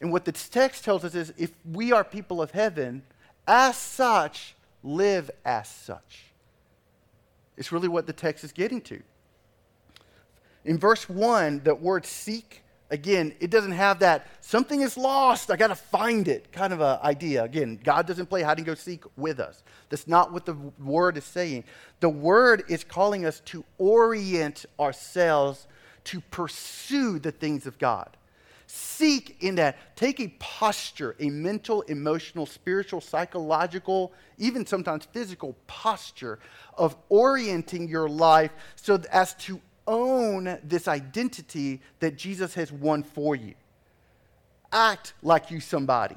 [0.00, 3.02] And what this text tells us is if we are people of heaven,
[3.46, 6.33] as such, live as such.
[7.56, 9.02] It's really what the text is getting to.
[10.64, 15.56] In verse 1, the word seek, again, it doesn't have that something is lost, I
[15.56, 17.44] got to find it kind of a idea.
[17.44, 19.62] Again, God doesn't play hide and go seek with us.
[19.90, 21.64] That's not what the word is saying.
[22.00, 25.66] The word is calling us to orient ourselves
[26.04, 28.16] to pursue the things of God.
[28.76, 29.94] Seek in that.
[29.94, 36.40] Take a posture, a mental, emotional, spiritual, psychological, even sometimes physical posture
[36.76, 43.36] of orienting your life so as to own this identity that Jesus has won for
[43.36, 43.54] you.
[44.72, 46.16] Act like you somebody.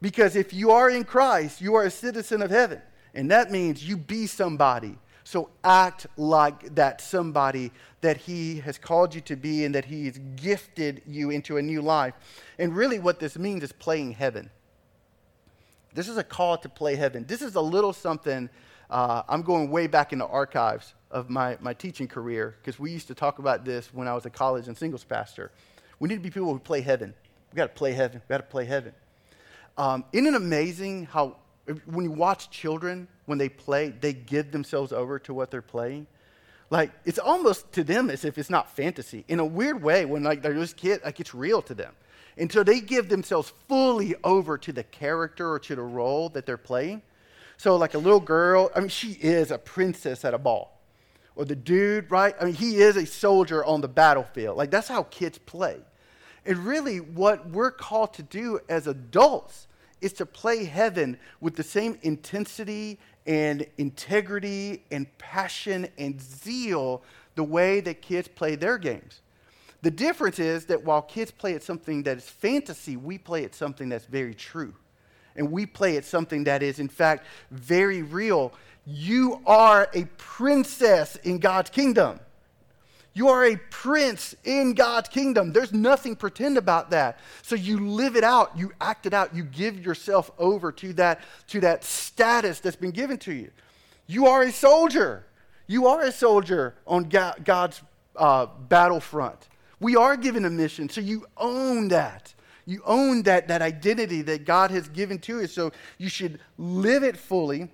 [0.00, 2.80] Because if you are in Christ, you are a citizen of heaven.
[3.12, 4.96] And that means you be somebody.
[5.30, 10.06] So act like that somebody that He has called you to be and that He
[10.06, 12.14] has gifted you into a new life.
[12.58, 14.50] And really, what this means is playing heaven.
[15.94, 17.26] This is a call to play heaven.
[17.28, 18.50] This is a little something
[18.90, 22.90] uh, I'm going way back in the archives of my, my teaching career because we
[22.90, 25.52] used to talk about this when I was a college and singles pastor.
[26.00, 27.14] We need to be people who play heaven.
[27.52, 28.20] We got to play heaven.
[28.28, 28.94] We got to play heaven.
[29.78, 31.36] Um, isn't it amazing how
[31.84, 36.06] when you watch children when they play, they give themselves over to what they're playing?
[36.68, 39.24] Like it's almost to them as if it's not fantasy.
[39.28, 41.94] In a weird way, when like they're just kid, like it's real to them.
[42.36, 46.46] And so they give themselves fully over to the character or to the role that
[46.46, 47.02] they're playing.
[47.56, 50.80] So, like a little girl, I mean, she is a princess at a ball.
[51.36, 52.34] Or the dude, right?
[52.40, 54.56] I mean, he is a soldier on the battlefield.
[54.56, 55.76] Like, that's how kids play.
[56.46, 59.68] And really, what we're called to do as adults
[60.00, 67.02] is to play heaven with the same intensity and integrity and passion and zeal
[67.34, 69.20] the way that kids play their games.
[69.82, 73.54] The difference is that while kids play at something that is fantasy, we play at
[73.54, 74.74] something that's very true.
[75.36, 78.52] And we play at something that is, in fact, very real.
[78.84, 82.20] You are a princess in God's kingdom.
[83.20, 85.52] You are a prince in God's kingdom.
[85.52, 87.18] There's nothing pretend about that.
[87.42, 91.20] So you live it out, you act it out, you give yourself over to that,
[91.48, 93.50] to that status that's been given to you.
[94.06, 95.26] You are a soldier.
[95.66, 97.82] You are a soldier on God's
[98.16, 99.50] uh, battlefront.
[99.80, 102.32] We are given a mission, so you own that.
[102.64, 105.46] You own that, that identity that God has given to you.
[105.46, 107.68] So you should live it fully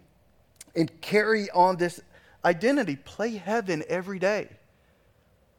[0.75, 2.01] and carry on this
[2.45, 2.97] identity.
[2.97, 4.49] Play heaven every day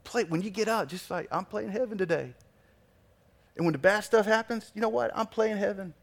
[0.08, 2.34] play when you get up, just like I'm playing heaven today.
[3.58, 5.12] And when the bad stuff happens, you know what?
[5.14, 5.94] I'm playing heaven.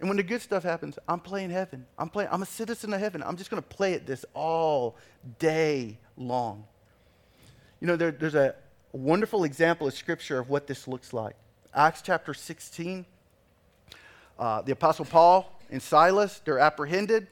[0.00, 1.84] And when the good stuff happens, I'm playing heaven.
[1.98, 3.22] I'm playing, I'm a citizen of heaven.
[3.22, 4.96] I'm just going to play at this all
[5.38, 6.64] day long.
[7.80, 8.54] You know, there, there's a
[8.92, 11.34] wonderful example of scripture of what this looks like.
[11.74, 13.04] Acts chapter 16.
[14.38, 17.26] Uh, the Apostle Paul and Silas, they're apprehended.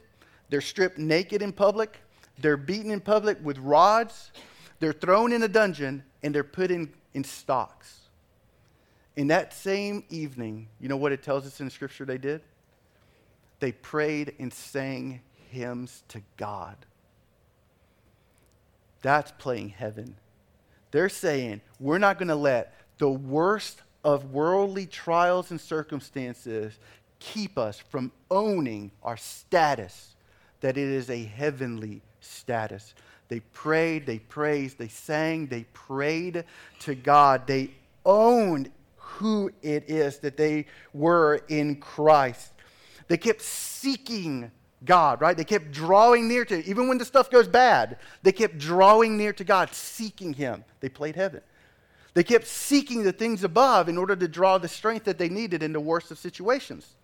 [0.49, 1.97] They're stripped naked in public.
[2.37, 4.31] They're beaten in public with rods.
[4.79, 7.99] They're thrown in a dungeon and they're put in, in stocks.
[9.15, 12.41] In that same evening, you know what it tells us in scripture they did?
[13.59, 16.77] They prayed and sang hymns to God.
[19.01, 20.15] That's playing heaven.
[20.91, 26.79] They're saying, we're not going to let the worst of worldly trials and circumstances
[27.19, 30.15] keep us from owning our status,
[30.61, 32.93] that it is a heavenly status.
[33.29, 36.43] They prayed, they praised, they sang, they prayed
[36.79, 37.47] to God.
[37.47, 37.71] They
[38.03, 42.51] owned who it is that they were in Christ.
[43.07, 44.51] They kept seeking
[44.83, 45.37] God, right?
[45.37, 49.33] They kept drawing near to, even when the stuff goes bad, they kept drawing near
[49.33, 50.63] to God, seeking Him.
[50.79, 51.41] They played heaven.
[52.13, 55.61] They kept seeking the things above in order to draw the strength that they needed
[55.61, 56.95] in the worst of situations.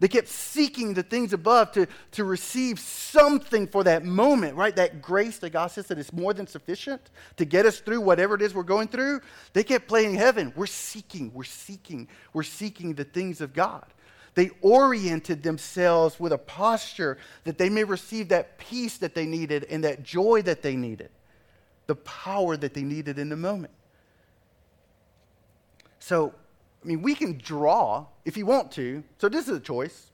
[0.00, 4.74] They kept seeking the things above to, to receive something for that moment, right?
[4.74, 7.00] That grace that God says that is more than sufficient
[7.36, 9.20] to get us through whatever it is we're going through.
[9.52, 10.52] They kept playing heaven.
[10.56, 13.84] We're seeking, we're seeking, we're seeking the things of God.
[14.34, 19.64] They oriented themselves with a posture that they may receive that peace that they needed
[19.70, 21.10] and that joy that they needed,
[21.86, 23.72] the power that they needed in the moment.
[26.00, 26.34] So,
[26.84, 29.02] I mean, we can draw if you want to.
[29.18, 30.10] So this is a choice.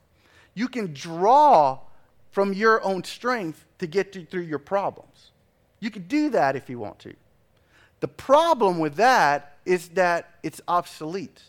[0.53, 1.79] You can draw
[2.31, 5.31] from your own strength to get to, through your problems.
[5.79, 7.13] You can do that if you want to.
[7.99, 11.41] The problem with that is that it's obsolete.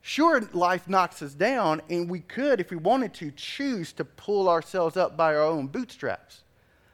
[0.00, 4.48] Sure, life knocks us down, and we could, if we wanted to, choose to pull
[4.48, 6.42] ourselves up by our own bootstraps.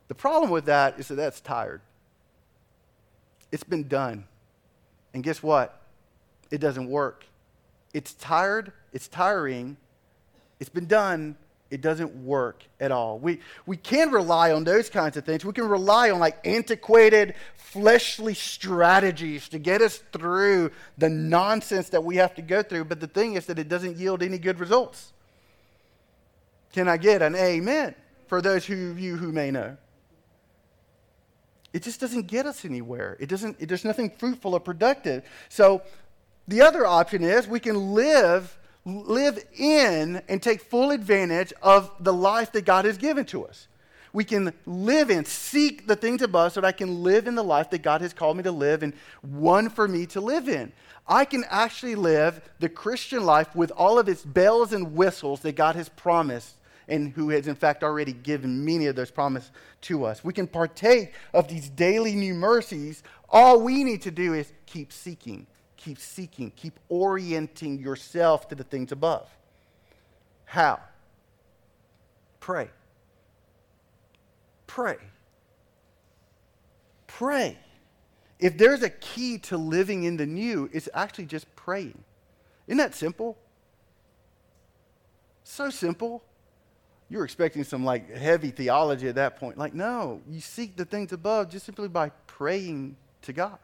[0.08, 1.82] The problem with that is that that's tired.
[3.52, 4.24] It's been done.
[5.14, 5.85] And guess what?
[6.50, 7.24] It doesn't work.
[7.92, 9.76] It's tired, it's tiring,
[10.60, 11.36] it's been done,
[11.70, 13.18] it doesn't work at all.
[13.18, 15.44] We, we can rely on those kinds of things.
[15.44, 22.04] We can rely on like antiquated, fleshly strategies to get us through the nonsense that
[22.04, 22.84] we have to go through.
[22.84, 25.12] But the thing is that it doesn't yield any good results.
[26.72, 27.94] Can I get an amen
[28.28, 29.76] for those of you who may know?
[31.72, 33.16] It just doesn't get us anywhere.
[33.18, 35.24] It doesn't, it, there's nothing fruitful or productive.
[35.48, 35.82] So
[36.48, 38.56] the other option is we can live
[38.86, 43.66] live in and take full advantage of the life that God has given to us.
[44.12, 47.44] We can live in, seek the things above so that I can live in the
[47.44, 50.72] life that God has called me to live and won for me to live in.
[51.08, 55.56] I can actually live the Christian life with all of its bells and whistles that
[55.56, 56.54] God has promised
[56.88, 59.50] and who has, in fact, already given many of those promises
[59.82, 60.22] to us.
[60.22, 63.02] We can partake of these daily new mercies.
[63.28, 65.46] All we need to do is keep seeking
[65.86, 69.30] keep seeking, keep orienting yourself to the things above.
[70.44, 70.80] How?
[72.40, 72.70] Pray.
[74.66, 74.96] Pray.
[77.06, 77.56] Pray.
[78.40, 82.02] If there's a key to living in the new, it's actually just praying.
[82.66, 83.38] Isn't that simple?
[85.44, 86.24] So simple.
[87.08, 89.56] You're expecting some like heavy theology at that point.
[89.56, 93.58] Like, no, you seek the things above just simply by praying to God.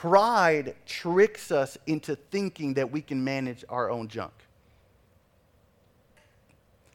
[0.00, 4.32] Pride tricks us into thinking that we can manage our own junk.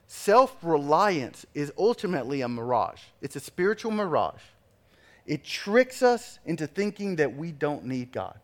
[0.08, 4.40] Self reliance is ultimately a mirage, it's a spiritual mirage.
[5.26, 8.40] It tricks us into thinking that we don't need God.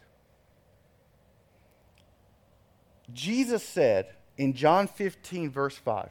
[3.14, 4.07] Jesus said
[4.38, 6.10] in John 15, verse 5,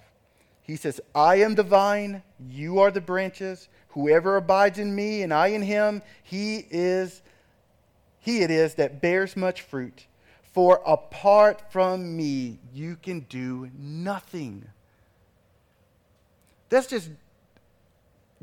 [0.62, 3.68] He says, I am the vine, you are the branches.
[3.88, 7.20] Whoever abides in me and I in him, he is
[8.20, 10.06] he it is that bears much fruit.
[10.52, 14.64] For apart from me, you can do nothing.
[16.68, 17.10] That's just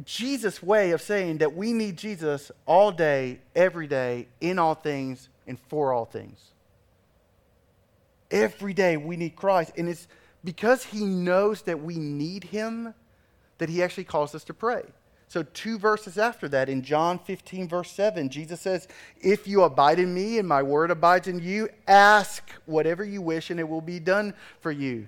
[0.03, 5.29] Jesus' way of saying that we need Jesus all day, every day, in all things,
[5.47, 6.39] and for all things.
[8.31, 9.71] Every day we need Christ.
[9.77, 10.07] And it's
[10.43, 12.93] because he knows that we need him
[13.57, 14.83] that he actually calls us to pray.
[15.35, 18.87] So, two verses after that, in John 15, verse 7, Jesus says,
[19.19, 23.49] If you abide in me and my word abides in you, ask whatever you wish
[23.49, 25.07] and it will be done for you.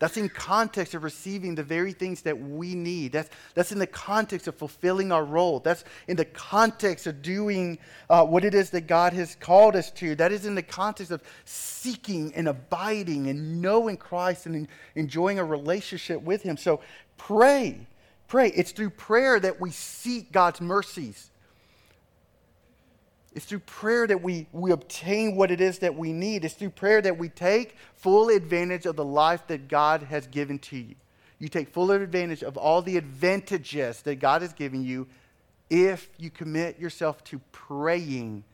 [0.00, 3.12] That's in context of receiving the very things that we need.
[3.12, 5.60] That's, that's in the context of fulfilling our role.
[5.60, 7.78] That's in the context of doing
[8.10, 10.16] uh, what it is that God has called us to.
[10.16, 15.44] That is in the context of seeking and abiding and knowing Christ and enjoying a
[15.44, 16.56] relationship with Him.
[16.56, 16.80] So
[17.18, 17.86] pray.
[18.28, 18.50] Pray.
[18.50, 21.30] It's through prayer that we seek God's mercies.
[23.34, 26.44] It's through prayer that we, we obtain what it is that we need.
[26.44, 30.58] It's through prayer that we take full advantage of the life that God has given
[30.60, 30.94] to you.
[31.38, 35.06] You take full advantage of all the advantages that God has given you
[35.70, 38.44] if you commit yourself to praying,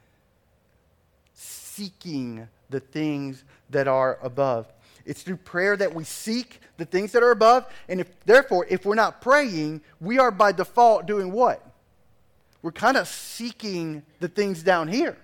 [1.32, 4.70] seeking the things that are above.
[5.06, 7.66] It's through prayer that we seek the things that are above.
[7.88, 11.64] And if, therefore, if we're not praying, we are by default doing what?
[12.64, 15.18] we're kind of seeking the things down here.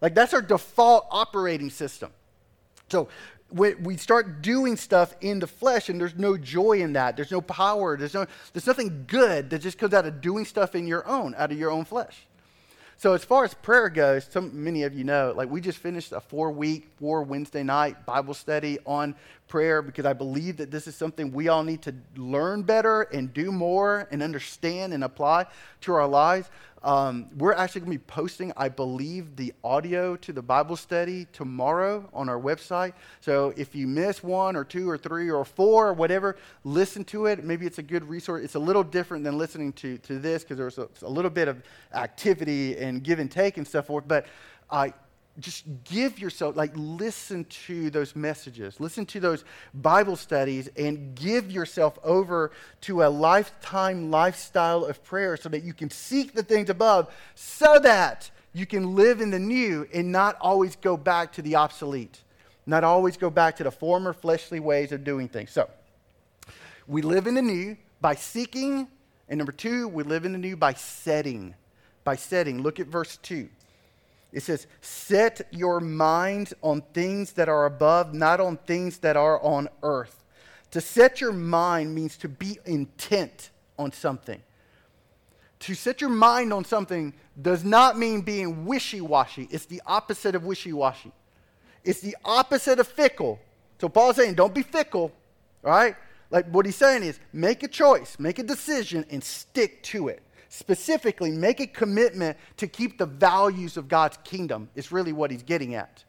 [0.00, 2.10] Like that's our default operating system.
[2.88, 3.08] So
[3.52, 7.14] we start doing stuff in the flesh and there's no joy in that.
[7.14, 7.96] There's no power.
[7.96, 11.32] There's, no, there's nothing good that just comes out of doing stuff in your own,
[11.38, 12.26] out of your own flesh.
[13.00, 16.12] So as far as prayer goes, some, many of you know, like we just finished
[16.12, 19.14] a four-week, four Wednesday night Bible study on
[19.48, 23.32] prayer because I believe that this is something we all need to learn better and
[23.32, 25.46] do more and understand and apply
[25.80, 26.50] to our lives.
[26.82, 31.26] Um, we're actually going to be posting, I believe, the audio to the Bible study
[31.32, 32.94] tomorrow on our website.
[33.20, 37.26] So if you miss one or two or three or four or whatever, listen to
[37.26, 37.44] it.
[37.44, 38.44] Maybe it's a good resource.
[38.44, 41.48] It's a little different than listening to, to this because there's a, a, little bit
[41.48, 41.62] of
[41.92, 44.08] activity and give and take and stuff forth.
[44.08, 44.24] But
[44.70, 44.94] I
[45.40, 51.50] just give yourself, like, listen to those messages, listen to those Bible studies, and give
[51.50, 56.70] yourself over to a lifetime lifestyle of prayer so that you can seek the things
[56.70, 61.42] above, so that you can live in the new and not always go back to
[61.42, 62.20] the obsolete,
[62.66, 65.50] not always go back to the former fleshly ways of doing things.
[65.50, 65.68] So,
[66.86, 68.88] we live in the new by seeking,
[69.28, 71.54] and number two, we live in the new by setting.
[72.02, 72.62] By setting.
[72.62, 73.48] Look at verse 2.
[74.32, 79.40] It says, Set your minds on things that are above, not on things that are
[79.42, 80.24] on earth.
[80.72, 84.40] To set your mind means to be intent on something.
[85.60, 89.48] To set your mind on something does not mean being wishy washy.
[89.50, 91.12] It's the opposite of wishy washy.
[91.84, 93.40] It's the opposite of fickle.
[93.80, 95.12] So Paul's saying, don't be fickle,
[95.62, 95.96] right?
[96.30, 100.22] Like what he's saying is, make a choice, make a decision, and stick to it
[100.50, 105.42] specifically make a commitment to keep the values of God's kingdom, is really what he's
[105.42, 106.04] getting at.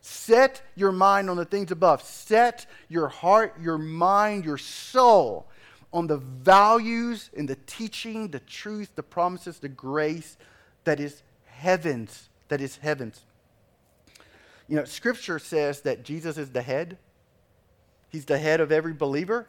[0.00, 2.02] Set your mind on the things above.
[2.02, 5.46] Set your heart, your mind, your soul
[5.92, 10.36] on the values and the teaching, the truth, the promises, the grace
[10.84, 13.20] that is heavens, that is heavens.
[14.68, 16.96] You know, scripture says that Jesus is the head.
[18.08, 19.46] He's the head of every believer.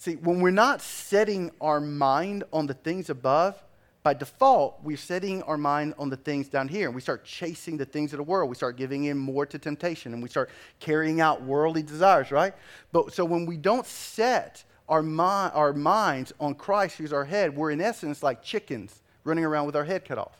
[0.00, 3.62] See, when we're not setting our mind on the things above,
[4.02, 6.86] by default, we're setting our mind on the things down here.
[6.86, 8.48] And we start chasing the things of the world.
[8.48, 10.48] We start giving in more to temptation and we start
[10.78, 12.54] carrying out worldly desires, right?
[12.92, 15.20] But so when we don't set our, mi-
[15.52, 19.76] our minds on Christ, who's our head, we're in essence like chickens running around with
[19.76, 20.38] our head cut off,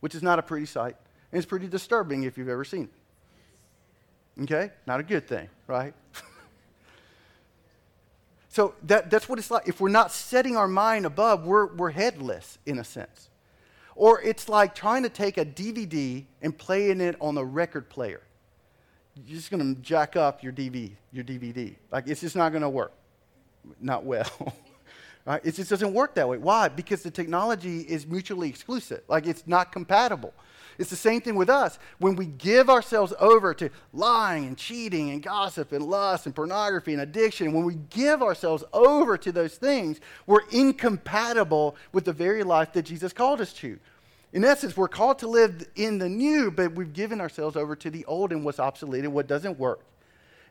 [0.00, 0.96] which is not a pretty sight.
[1.30, 2.88] And it's pretty disturbing if you've ever seen
[4.38, 4.42] it.
[4.44, 4.70] Okay?
[4.86, 5.92] Not a good thing, right?
[8.54, 9.66] So that, that's what it's like.
[9.66, 13.28] If we're not setting our mind above, we're, we're headless in a sense.
[13.96, 18.20] Or it's like trying to take a DVD and playing it on a record player.
[19.16, 21.74] You're just going to jack up your DVD, your DVD.
[21.90, 22.92] Like it's just not going to work.
[23.80, 24.30] Not well.
[25.26, 25.40] right?
[25.44, 26.38] It just doesn't work that way.
[26.38, 26.68] Why?
[26.68, 29.02] Because the technology is mutually exclusive.
[29.08, 30.32] Like it's not compatible.
[30.78, 31.78] It's the same thing with us.
[31.98, 36.92] When we give ourselves over to lying and cheating and gossip and lust and pornography
[36.92, 42.42] and addiction, when we give ourselves over to those things, we're incompatible with the very
[42.42, 43.78] life that Jesus called us to.
[44.32, 47.88] In essence, we're called to live in the new, but we've given ourselves over to
[47.88, 49.80] the old and what's obsolete and what doesn't work.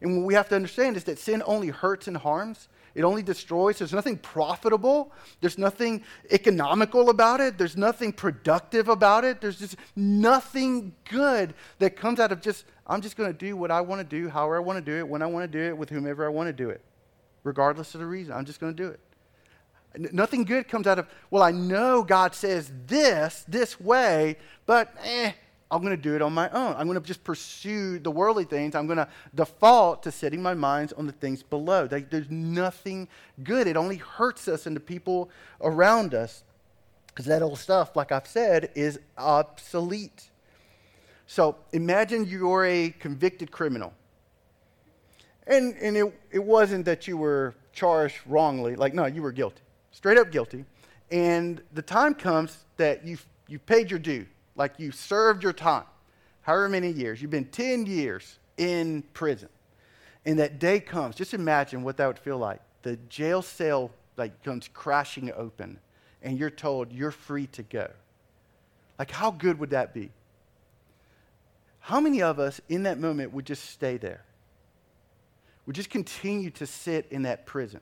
[0.01, 2.69] And what we have to understand is that sin only hurts and harms.
[2.95, 3.79] It only destroys.
[3.79, 5.11] There's nothing profitable.
[5.41, 7.57] There's nothing economical about it.
[7.57, 9.41] There's nothing productive about it.
[9.41, 13.71] There's just nothing good that comes out of just, I'm just going to do what
[13.71, 15.63] I want to do, however I want to do it, when I want to do
[15.63, 16.81] it, with whomever I want to do it,
[17.43, 18.33] regardless of the reason.
[18.33, 18.99] I'm just going to do it.
[20.13, 25.33] Nothing good comes out of, well, I know God says this, this way, but eh,
[25.73, 26.75] I'm going to do it on my own.
[26.77, 28.75] I'm going to just pursue the worldly things.
[28.75, 31.87] I'm going to default to setting my minds on the things below.
[31.89, 33.07] Like, there's nothing
[33.43, 33.65] good.
[33.65, 36.43] It only hurts us and the people around us
[37.07, 40.29] because that old stuff, like I've said, is obsolete.
[41.25, 43.93] So imagine you're a convicted criminal.
[45.47, 48.75] And, and it, it wasn't that you were charged wrongly.
[48.75, 50.65] Like, no, you were guilty, straight up guilty.
[51.09, 55.85] And the time comes that you've, you've paid your due like you served your time,
[56.41, 59.49] however many years, you've been 10 years in prison.
[60.25, 62.61] And that day comes, just imagine what that would feel like.
[62.83, 65.79] The jail cell like comes crashing open
[66.21, 67.89] and you're told you're free to go.
[68.97, 70.11] Like how good would that be?
[71.79, 74.23] How many of us in that moment would just stay there?
[75.65, 77.81] Would just continue to sit in that prison?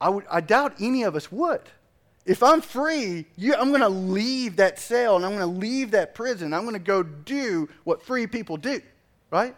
[0.00, 1.62] I, would, I doubt any of us would.
[2.26, 5.92] If I'm free, you, I'm going to leave that cell and I'm going to leave
[5.92, 6.52] that prison.
[6.52, 8.82] I'm going to go do what free people do,
[9.30, 9.54] right?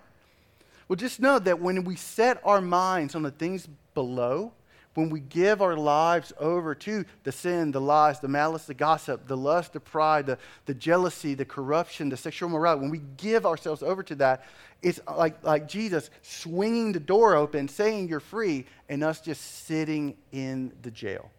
[0.86, 4.52] Well, just know that when we set our minds on the things below,
[4.94, 9.26] when we give our lives over to the sin, the lies, the malice, the gossip,
[9.26, 13.46] the lust, the pride, the, the jealousy, the corruption, the sexual morality, when we give
[13.46, 14.44] ourselves over to that,
[14.82, 20.16] it's like, like Jesus swinging the door open, saying you're free, and us just sitting
[20.32, 21.30] in the jail.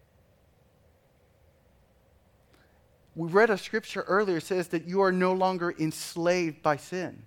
[3.20, 7.22] We read a scripture earlier says that you are no longer enslaved by sin.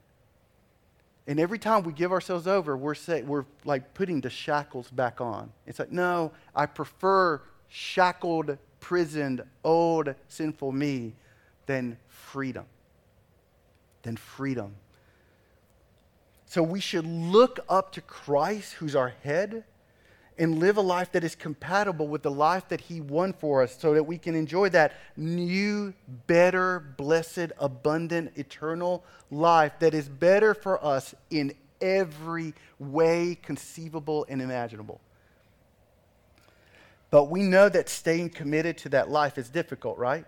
[1.28, 5.22] And every time we give ourselves over, we're, say, we're like putting the shackles back
[5.22, 5.52] on.
[5.68, 11.14] It's like, no, I prefer shackled, prisoned, old, sinful me
[11.68, 12.66] than freedom.
[14.02, 14.74] Than freedom.
[16.48, 19.64] So we should look up to Christ, who's our head,
[20.38, 23.78] and live a life that is compatible with the life that He won for us
[23.80, 25.94] so that we can enjoy that new,
[26.28, 34.42] better, blessed, abundant, eternal life that is better for us in every way conceivable and
[34.42, 35.00] imaginable.
[37.12, 40.26] But we know that staying committed to that life is difficult, right?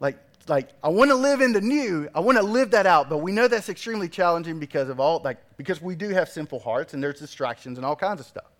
[0.00, 0.18] Like,
[0.48, 3.18] like I want to live in the new, I want to live that out, but
[3.18, 6.92] we know that's extremely challenging because of all like because we do have sinful hearts
[6.92, 8.50] and there's distractions and all kinds of stuff.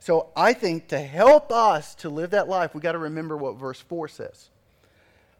[0.00, 3.56] So I think to help us to live that life, we got to remember what
[3.56, 4.50] verse 4 says.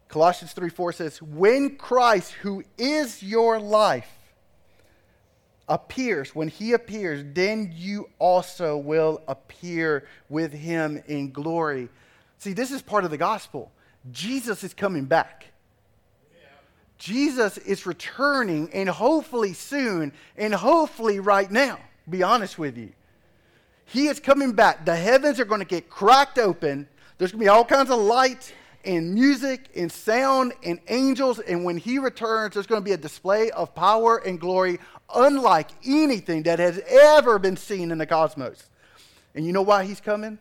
[0.07, 4.09] Colossians 3 4 says, When Christ, who is your life,
[5.67, 11.89] appears, when he appears, then you also will appear with him in glory.
[12.37, 13.71] See, this is part of the gospel.
[14.11, 15.47] Jesus is coming back.
[16.97, 21.79] Jesus is returning, and hopefully soon, and hopefully right now,
[22.09, 22.93] be honest with you.
[23.85, 24.85] He is coming back.
[24.85, 26.87] The heavens are going to get cracked open.
[27.17, 31.39] There's going to be all kinds of light and music and sound and angels.
[31.39, 34.79] And when he returns, there's going to be a display of power and glory
[35.13, 38.69] unlike anything that has ever been seen in the cosmos.
[39.33, 40.39] And you know why he's coming?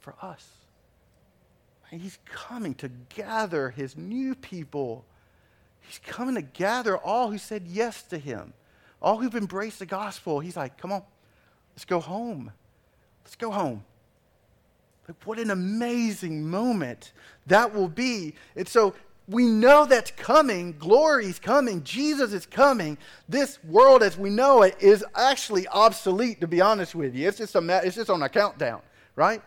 [0.00, 0.46] For us.
[1.90, 5.04] And he's coming to gather his new people.
[5.80, 8.54] He's coming to gather all who said yes to him,
[9.00, 10.40] all who've embraced the gospel.
[10.40, 11.02] He's like, come on,
[11.74, 12.52] Let's go home.
[13.24, 13.84] Let's go home.
[15.08, 17.12] Like, what an amazing moment
[17.46, 18.34] that will be.
[18.56, 18.94] And so
[19.28, 20.76] we know that's coming.
[20.78, 21.82] Glory is coming.
[21.82, 22.98] Jesus is coming.
[23.28, 27.28] This world as we know it is actually obsolete, to be honest with you.
[27.28, 28.80] It's just, a, it's just on a countdown,
[29.16, 29.42] right?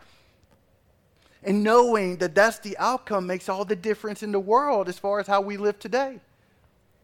[1.44, 5.20] And knowing that that's the outcome makes all the difference in the world as far
[5.20, 6.20] as how we live today.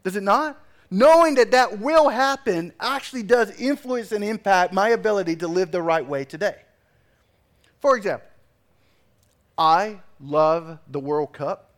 [0.04, 0.60] Does it not?
[0.94, 5.82] Knowing that that will happen actually does influence and impact my ability to live the
[5.82, 6.56] right way today.
[7.82, 8.28] For example,
[9.58, 11.72] I love the World Cup.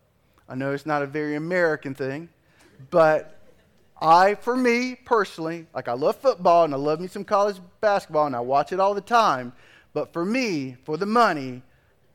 [0.49, 2.27] I know it's not a very American thing,
[2.89, 3.39] but
[4.01, 8.25] I, for me personally, like I love football and I love me some college basketball
[8.25, 9.53] and I watch it all the time.
[9.93, 11.61] But for me, for the money,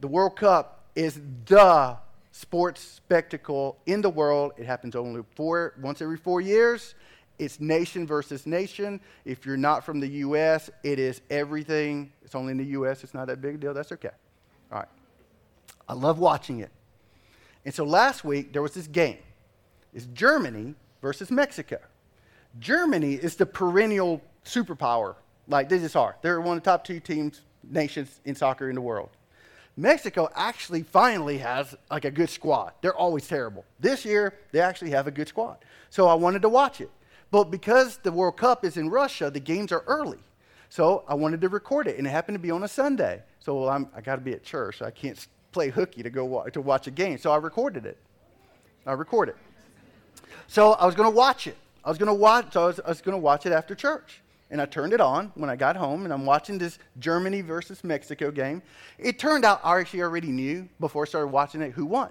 [0.00, 1.96] the World Cup is the
[2.40, 4.52] sports spectacle in the world.
[4.56, 6.94] It happens only four, once every four years.
[7.38, 9.00] It's nation versus nation.
[9.24, 12.12] If you're not from the U.S., it is everything.
[12.22, 13.74] It's only in the U.S., it's not that big a deal.
[13.74, 14.10] That's okay.
[14.72, 14.88] All right.
[15.88, 16.70] I love watching it.
[17.64, 19.18] And so last week, there was this game.
[19.92, 21.78] It's Germany versus Mexico.
[22.58, 25.16] Germany is the perennial superpower.
[25.46, 26.16] Like they just are.
[26.22, 29.10] They're one of the top two teams, nations in soccer in the world.
[29.80, 32.72] Mexico actually finally has like a good squad.
[32.82, 33.64] They're always terrible.
[33.78, 35.58] This year, they actually have a good squad.
[35.88, 36.90] So I wanted to watch it.
[37.30, 40.18] But because the World Cup is in Russia, the games are early.
[40.68, 43.22] So I wanted to record it, and it happened to be on a Sunday.
[43.40, 44.78] So well, I'm, I got to be at church.
[44.78, 47.18] So I can't play hooky to go wa- to watch a game.
[47.18, 47.96] So I recorded it.
[48.86, 49.34] I recorded.
[49.34, 50.22] It.
[50.46, 51.56] So I was going to watch it.
[51.84, 52.52] I was going to watch.
[52.52, 54.20] So I was, I was going to watch it after church,
[54.50, 57.84] and I turned it on when I got home, and I'm watching this Germany versus
[57.84, 58.62] Mexico game.
[58.98, 62.10] It turned out I actually already knew before I started watching it who won.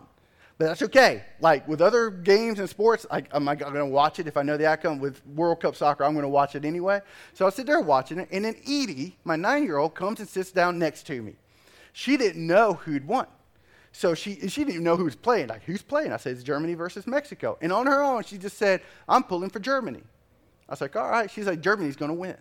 [0.58, 1.24] But that's okay.
[1.40, 4.44] Like with other games and sports, I, am I going to watch it if I
[4.44, 5.00] know the outcome?
[5.00, 7.02] With World Cup soccer, I'm going to watch it anyway.
[7.34, 10.28] So I sit there watching it, and then Edie, my nine year old, comes and
[10.28, 11.36] sits down next to me.
[11.94, 13.28] She didn't know who'd won.
[13.92, 15.48] So she, she didn't even know who was playing.
[15.48, 16.12] Like, who's playing?
[16.12, 17.58] I said, it's Germany versus Mexico.
[17.62, 20.04] And on her own, she just said, I'm pulling for Germany.
[20.70, 21.30] I was like, all right.
[21.30, 22.38] She's like, Germany's going to win.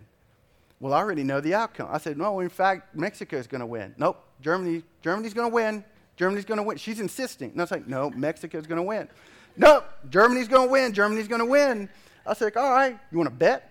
[0.79, 1.89] Well, I already know the outcome.
[1.91, 3.93] I said, no, in fact, Mexico's going to win.
[3.97, 5.83] Nope, Germany, Germany's going to win.
[6.15, 6.77] Germany's going to win.
[6.77, 7.51] She's insisting.
[7.51, 9.09] And I was like, no, Mexico's going to win.
[9.57, 10.93] No, Germany's going to win.
[10.93, 11.89] Germany's going to win.
[12.25, 13.65] I was like, all right, you want to bet?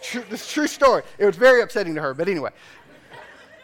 [0.00, 1.02] true, this true story.
[1.18, 2.50] It was very upsetting to her, but anyway.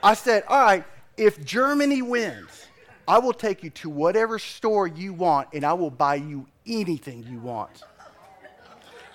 [0.03, 0.85] I said, all right,
[1.17, 2.67] if Germany wins,
[3.09, 7.25] I will take you to whatever store you want and I will buy you anything
[7.29, 7.83] you want.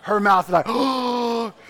[0.04, 1.54] Her mouth is like, oh.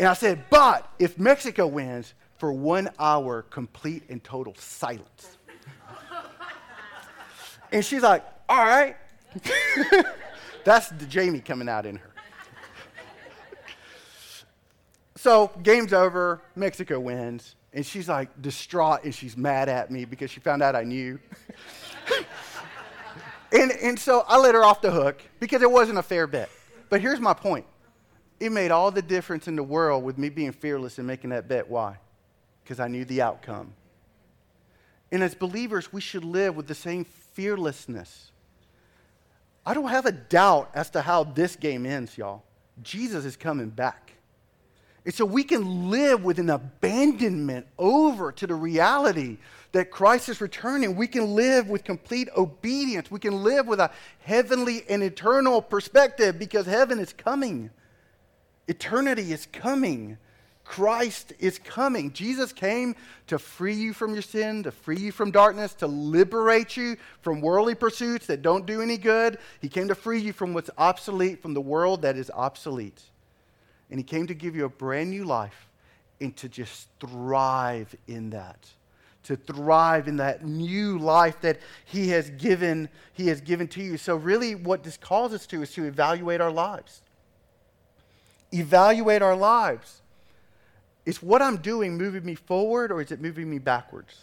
[0.00, 5.36] And I said, but if Mexico wins, for one hour, complete and total silence.
[7.72, 8.96] and she's like, all right.
[10.64, 12.10] That's the Jamie coming out in her.
[15.16, 16.42] so, game's over.
[16.54, 17.56] Mexico wins.
[17.72, 21.18] And she's like distraught and she's mad at me because she found out I knew.
[23.52, 26.50] and, and so I let her off the hook because it wasn't a fair bet.
[26.90, 27.66] But here's my point
[28.40, 31.48] it made all the difference in the world with me being fearless and making that
[31.48, 31.68] bet.
[31.68, 31.98] Why?
[32.68, 33.72] because I knew the outcome.
[35.10, 38.30] And as believers, we should live with the same fearlessness.
[39.64, 42.42] I don't have a doubt as to how this game ends, y'all.
[42.82, 44.12] Jesus is coming back.
[45.06, 49.38] And so we can live with an abandonment over to the reality
[49.72, 50.96] that Christ is returning.
[50.96, 53.10] We can live with complete obedience.
[53.10, 53.90] We can live with a
[54.20, 57.70] heavenly and eternal perspective because heaven is coming.
[58.66, 60.18] Eternity is coming.
[60.64, 62.12] Christ is coming.
[62.12, 62.94] Jesus came
[63.26, 67.40] to free you from your sin, to free you from darkness, to liberate you from
[67.40, 69.38] worldly pursuits that don't do any good.
[69.62, 73.02] He came to free you from what's obsolete, from the world that is obsolete.
[73.90, 75.68] And He came to give you a brand new life
[76.20, 78.68] and to just thrive in that.
[79.28, 83.98] To thrive in that new life that He has given, He has given to you.
[83.98, 87.02] So, really, what this calls us to is to evaluate our lives.
[88.50, 90.00] Evaluate our lives.
[91.04, 94.14] Is what I'm doing moving me forward or is it moving me backwards?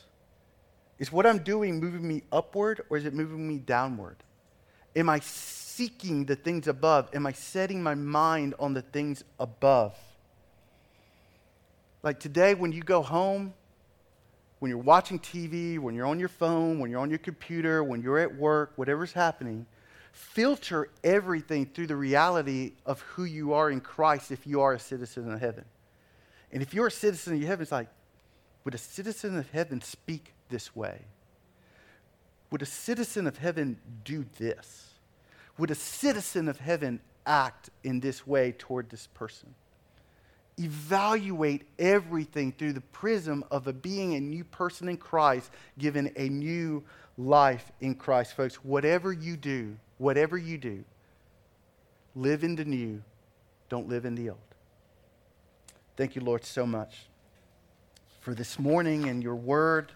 [0.97, 4.18] Is what I'm doing moving me upward or is it moving me downward?
[4.95, 7.10] Am I seeking the things above?
[7.14, 9.95] Am I setting my mind on the things above?
[12.01, 13.53] Like today, when you go home,
[14.60, 18.01] when you're watching TV, when you're on your phone, when you're on your computer, when
[18.01, 19.66] you're at work, whatever's happening,
[20.12, 24.80] filter everything through the reality of who you are in Christ if you are a
[24.80, 25.66] citizen of heaven.
[26.51, 27.89] And if you're a citizen of heaven, it's like,
[28.64, 31.01] would a citizen of heaven speak this way?
[32.49, 34.93] Would a citizen of heaven do this?
[35.58, 39.53] Would a citizen of heaven act in this way toward this person?
[40.58, 46.30] Evaluate everything through the prism of a being a new person in Christ, given a
[46.30, 46.84] new
[47.18, 48.36] life in Christ.
[48.36, 50.84] Folks, whatever you do, whatever you do,
[52.16, 53.01] live in the new,
[53.70, 54.39] don't live in the old.
[55.97, 57.08] Thank you, Lord, so much
[58.22, 59.91] for this morning and your word.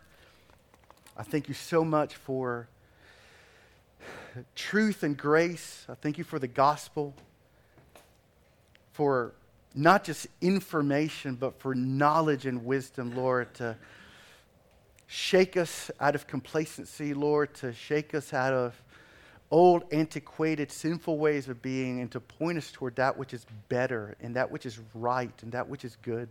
[1.18, 2.68] I thank you so much for
[4.56, 5.86] truth and grace.
[5.90, 7.14] I thank you for the gospel,
[8.94, 9.34] for
[9.76, 13.76] not just information, but for knowledge and wisdom, Lord, to
[15.08, 18.82] shake us out of complacency, Lord, to shake us out of
[19.52, 24.16] old, antiquated, sinful ways of being and to point us toward that which is better
[24.22, 26.30] and that which is right and that which is good.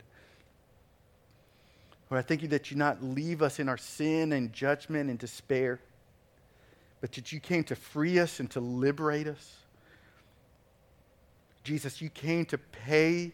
[2.10, 5.18] Lord, I thank you that you not leave us in our sin and judgment and
[5.18, 5.80] despair,
[7.00, 9.56] but that you came to free us and to liberate us.
[11.68, 13.32] Jesus, you came to pay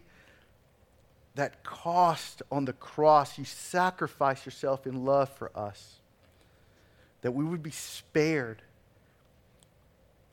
[1.36, 3.38] that cost on the cross.
[3.38, 6.00] You sacrificed yourself in love for us,
[7.22, 8.60] that we would be spared.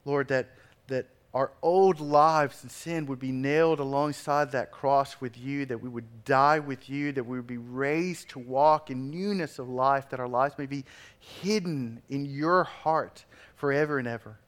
[0.04, 0.50] Lord, that,
[0.88, 5.80] that our old lives and sin would be nailed alongside that cross with you, that
[5.80, 9.70] we would die with you, that we would be raised to walk in newness of
[9.70, 10.86] life, that our lives may be
[11.20, 13.26] hidden in your heart
[13.56, 14.40] forever and ever.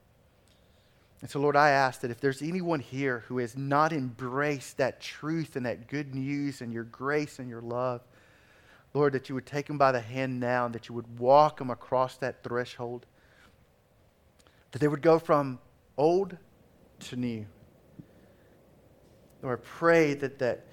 [1.23, 4.99] And so, Lord, I ask that if there's anyone here who has not embraced that
[4.99, 8.01] truth and that good news and your grace and your love,
[8.93, 11.59] Lord, that you would take them by the hand now and that you would walk
[11.59, 13.05] them across that threshold.
[14.71, 15.59] That they would go from
[15.95, 16.35] old
[16.99, 17.45] to new.
[19.41, 20.65] Lord, I pray that that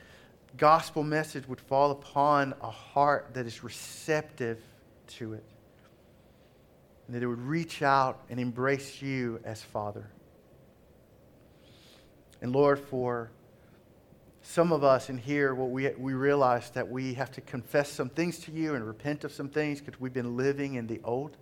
[0.56, 4.60] gospel message would fall upon a heart that is receptive
[5.10, 5.44] to it.
[7.06, 10.10] And that it would reach out and embrace you as Father.
[12.40, 13.30] And Lord, for
[14.42, 18.08] some of us in here, what we, we realize that we have to confess some
[18.08, 21.36] things to you and repent of some things because we've been living in the old,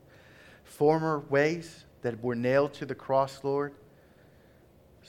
[0.65, 3.73] former ways that were nailed to the cross, Lord.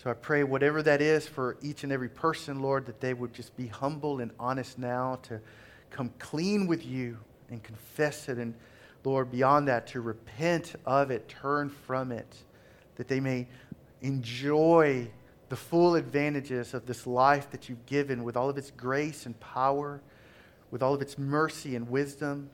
[0.02, 3.34] So I pray, whatever that is for each and every person, Lord, that they would
[3.34, 5.42] just be humble and honest now to
[5.90, 7.18] come clean with you
[7.50, 8.38] and confess it.
[8.38, 8.54] And
[9.04, 12.34] Lord, beyond that, to repent of it, turn from it,
[12.96, 13.48] that they may
[14.02, 15.10] enjoy
[15.50, 19.39] the full advantages of this life that you've given with all of its grace and
[19.39, 20.02] power,
[20.72, 22.50] with all of its mercy and wisdom,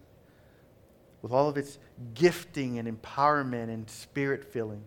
[1.21, 1.77] with all of its
[2.13, 4.83] gifting and empowerment and spirit filling.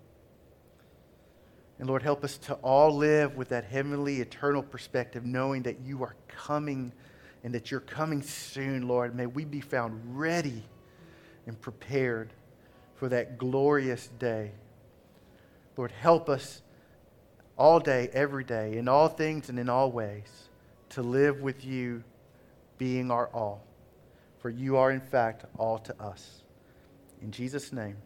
[1.79, 6.03] And Lord, help us to all live with that heavenly, eternal perspective, knowing that you
[6.03, 6.93] are coming
[7.45, 9.15] and that you're coming soon, Lord.
[9.15, 10.65] May we be found ready
[11.47, 12.33] and prepared
[12.97, 14.51] for that glorious day.
[15.77, 16.63] Lord, help us
[17.59, 20.49] all day, every day, in all things and in all ways,
[20.91, 22.03] to live with you
[22.79, 23.63] being our all.
[24.39, 26.43] For you are, in fact, all to us.
[27.21, 27.97] In Jesus' name,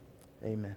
[0.43, 0.77] amen.